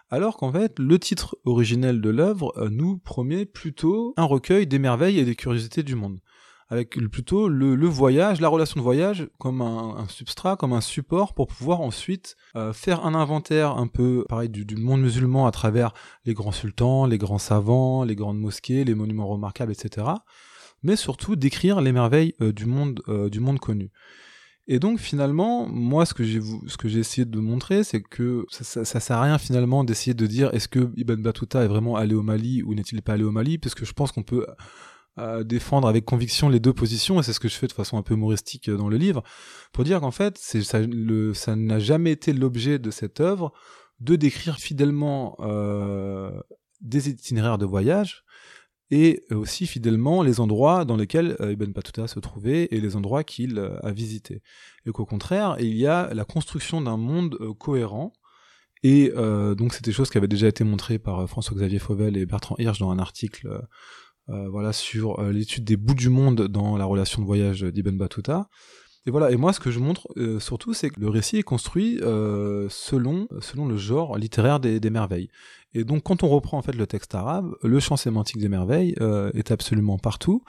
[0.09, 4.77] Alors qu'en fait, le titre originel de l'œuvre euh, nous promet plutôt un recueil des
[4.77, 6.19] merveilles et des curiosités du monde
[6.69, 11.45] avec plutôt le, voyage, la relation de voyage comme un, substrat, comme un support pour
[11.45, 15.93] pouvoir ensuite euh, faire un inventaire un peu pareil du, monde musulman à travers
[16.25, 20.07] les grands sultans, les grands savants, les grandes mosquées, les monuments remarquables, etc
[20.83, 23.89] mais surtout d'écrire les merveilles euh, du monde euh, du monde connu.
[24.67, 29.17] Et donc finalement, moi ce que j'ai essayé de montrer, c'est que ça, ça, sert
[29.17, 32.63] à rien finalement d'essayer de dire est-ce que Ibn Battuta est vraiment allé au Mali
[32.63, 34.45] ou n'est-il pas allé au Mali, parce que je pense qu'on peut
[35.19, 37.97] euh, défendre avec conviction les deux positions, et c'est ce que je fais de façon
[37.97, 39.21] un peu humoristique dans le livre,
[39.73, 40.79] pour dire qu'en fait, ça,
[41.55, 43.51] n'a jamais été l'objet de cette œuvre
[43.99, 45.37] de décrire fidèlement
[46.83, 48.23] des itinéraires de voyage,
[48.93, 53.23] et aussi fidèlement les endroits dans lesquels euh, Ibn Battuta se trouvait et les endroits
[53.23, 54.43] qu'il euh, a visités.
[54.85, 58.13] Et qu'au contraire, il y a la construction d'un monde euh, cohérent.
[58.83, 59.13] Et
[59.55, 62.79] donc c'est des choses qui avaient déjà été montrées par François-Xavier Fauvel et Bertrand Hirsch
[62.79, 63.61] dans un article
[64.27, 68.49] voilà sur l'étude des bouts du monde dans la relation de voyage d'Ibn Battuta.
[69.05, 71.43] Et voilà, et moi ce que je montre euh, surtout, c'est que le récit est
[71.43, 75.29] construit euh, selon, selon le genre littéraire des, des, merveilles.
[75.73, 78.95] Et donc quand on reprend en fait le texte arabe, le champ sémantique des merveilles
[79.01, 80.43] euh, est absolument partout.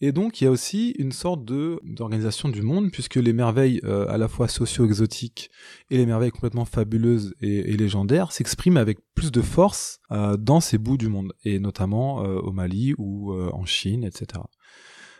[0.00, 3.80] Et donc il y a aussi une sorte de d'organisation du monde, puisque les merveilles
[3.84, 5.50] euh, à la fois socio-exotiques
[5.90, 10.60] et les merveilles complètement fabuleuses et, et légendaires s'expriment avec plus de force euh, dans
[10.60, 14.42] ces bouts du monde, et notamment euh, au Mali ou en Chine, etc.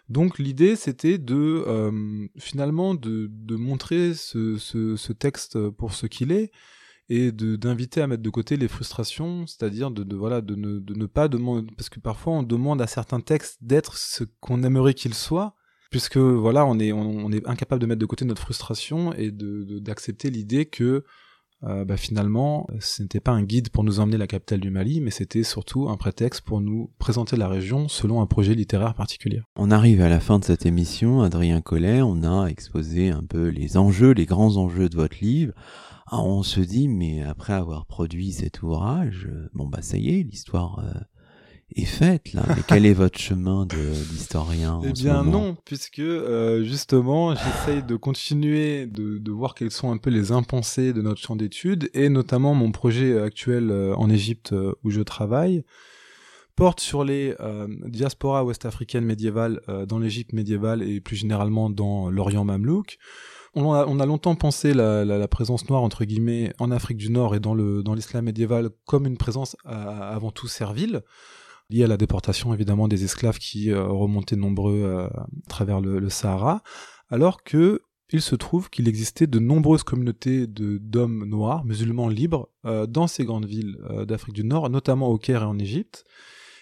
[0.08, 6.50] Donc l'idée c'était de euh, finalement de, montrer ce, texte pour ce qu'il est
[7.08, 12.00] et d'inviter à mettre de côté les frustrations, c'est-à-dire de, ne, pas demander parce que
[12.00, 15.54] parfois on demande à certains textes d'être ce qu'on aimerait qu'ils soient
[15.90, 20.28] puisque voilà on est on, est incapable de mettre de côté notre frustration et d'accepter
[20.30, 21.04] l'idée que
[21.62, 25.00] euh, bah, finalement, ce n'était pas un guide pour nous emmener la capitale du Mali,
[25.00, 29.40] mais c'était surtout un prétexte pour nous présenter la région selon un projet littéraire particulier.
[29.56, 33.48] On arrive à la fin de cette émission, Adrien Collet, on a exposé un peu
[33.48, 35.54] les enjeux, les grands enjeux de votre livre.
[36.06, 40.22] Alors on se dit, mais après avoir produit cet ouvrage, bon bah ça y est,
[40.22, 41.00] l'histoire euh,
[41.76, 42.42] est faite là.
[42.48, 48.86] Mais quel est votre chemin d'historien Eh bien non, puisque euh, justement j'essaye de continuer
[48.86, 52.54] de, de, voir quels sont un peu les impensés de notre champ d'études et notamment
[52.54, 55.64] mon projet actuel euh, en Égypte euh, où je travaille
[56.56, 57.34] porte sur les
[57.88, 62.98] diasporas ouest-africaines médiévales dans l'Égypte médiévale et plus généralement dans l'Orient mamelouk.
[63.56, 66.98] On a, on a, longtemps pensé la, la, la, présence noire entre guillemets en Afrique
[66.98, 71.02] du Nord et dans l'islam médiéval comme une présence avant tout servile
[71.70, 76.08] lié à la déportation évidemment des esclaves qui euh, remontaient nombreux euh, à travers le,
[76.08, 76.62] Sahara,
[77.08, 82.86] alors que il se trouve qu'il existait de nombreuses communautés d'hommes noirs, musulmans libres, euh,
[82.86, 86.04] dans ces grandes villes d'Afrique du Nord, notamment au Caire et en Égypte,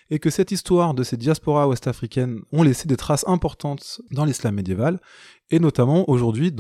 [0.09, 4.55] et que cette histoire de ces diasporas ouest-africaines ont laissé des traces importantes dans l'islam
[4.55, 5.01] médiéval,
[5.51, 6.53] et notamment aujourd'hui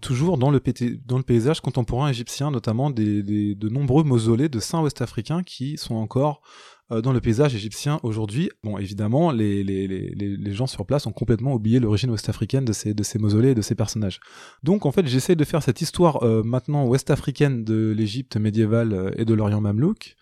[0.00, 0.60] toujours dans le,
[1.06, 3.22] dans le, paysage contemporain égyptien, notamment des,
[3.54, 6.42] de nombreux mausolées de saints ouest-africains qui sont encore
[6.90, 8.50] dans le paysage égyptien aujourd'hui.
[8.62, 12.72] Bon, évidemment, les, les, les, les, gens sur place ont complètement oublié l'origine ouest-africaine de
[12.72, 14.20] ces, de ces mausolées et de ces personnages.
[14.62, 19.10] Donc, en fait, j'essaie de faire cette histoire euh, maintenant ouest-africaine de l'Égypte médiévale euh,
[19.16, 20.14] et de l'Orient mamelouk,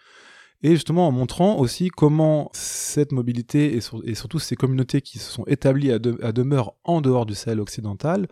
[0.62, 5.18] et justement en montrant aussi comment cette mobilité et, sur, et surtout ces communautés qui
[5.18, 8.28] se sont établies à, à demeure en dehors du Sahel occidental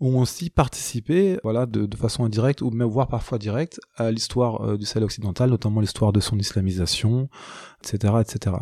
[0.00, 4.60] ont aussi participé, voilà, de, de, façon indirecte ou même voire parfois directe à l'histoire
[4.62, 7.28] euh, du Sahel occidental, notamment l'histoire de son islamisation,
[7.82, 8.56] etc., etc.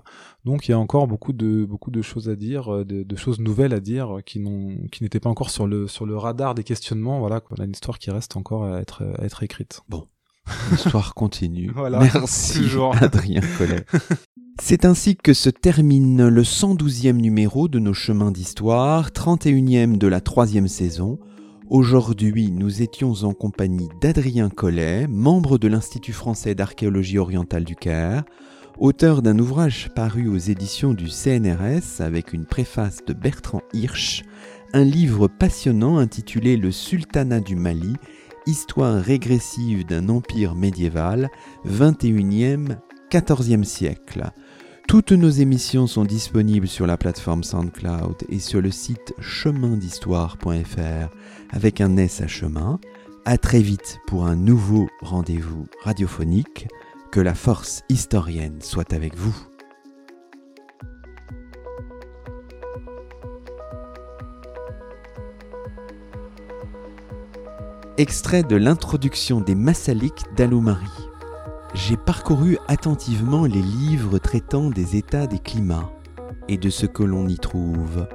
[0.45, 3.17] Donc il y a encore beaucoup de beaucoup de choses à dire, euh, de, de
[3.17, 6.55] choses nouvelles à dire qui n'ont qui n'étaient pas encore sur le sur le radar
[6.55, 7.21] des questionnements.
[7.21, 9.81] Voilà, quoi, une histoire qui reste encore à être à être écrite.
[9.89, 10.07] Bon,
[10.71, 11.71] l'histoire continue.
[11.75, 12.95] voilà, Merci toujours.
[13.03, 13.85] Adrien Collet.
[14.61, 20.21] C'est ainsi que se termine le 112e numéro de nos chemins d'histoire, 31e de la
[20.21, 21.19] troisième saison.
[21.71, 28.25] Aujourd'hui, nous étions en compagnie d'Adrien Collet, membre de l'Institut français d'archéologie orientale du Caire,
[28.79, 34.23] auteur d'un ouvrage paru aux éditions du CNRS avec une préface de Bertrand Hirsch,
[34.75, 37.95] un livre passionnant intitulé Le Sultanat du Mali,
[38.47, 41.31] histoire régressive d'un empire médiéval,
[41.67, 42.77] 21e
[43.13, 44.31] 14e siècle.
[44.89, 51.15] Toutes nos émissions sont disponibles sur la plateforme SoundCloud et sur le site chemindhistoire.fr
[51.51, 52.81] avec un S à chemin.
[53.27, 56.69] À très vite pour un nouveau rendez-vous radiophonique.
[57.11, 59.37] Que la force historienne soit avec vous.
[67.99, 71.12] Extrait de l'introduction des Massaliques d'Aloumari
[71.75, 75.91] j'ai parcouru attentivement les livres traitant des états des climats
[76.49, 78.07] et de ce que l'on y trouve.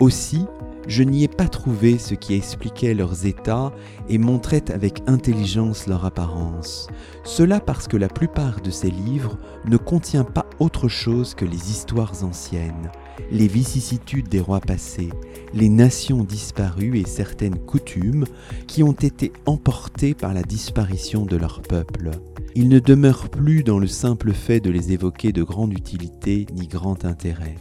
[0.00, 0.46] Aussi,
[0.88, 3.72] je n'y ai pas trouvé ce qui expliquait leurs états
[4.08, 6.88] et montrait avec intelligence leur apparence.
[7.22, 9.36] Cela parce que la plupart de ces livres
[9.66, 12.90] ne contient pas autre chose que les histoires anciennes,
[13.30, 15.10] les vicissitudes des rois passés,
[15.54, 18.24] les nations disparues et certaines coutumes
[18.66, 22.10] qui ont été emportées par la disparition de leur peuple.
[22.54, 26.66] Il ne demeure plus dans le simple fait de les évoquer de grande utilité ni
[26.66, 27.56] grand intérêt.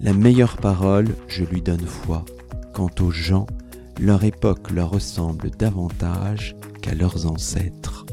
[0.00, 2.24] La meilleure parole, je lui donne foi.
[2.74, 3.46] Quant aux gens,
[4.00, 8.03] leur époque leur ressemble davantage qu'à leurs ancêtres.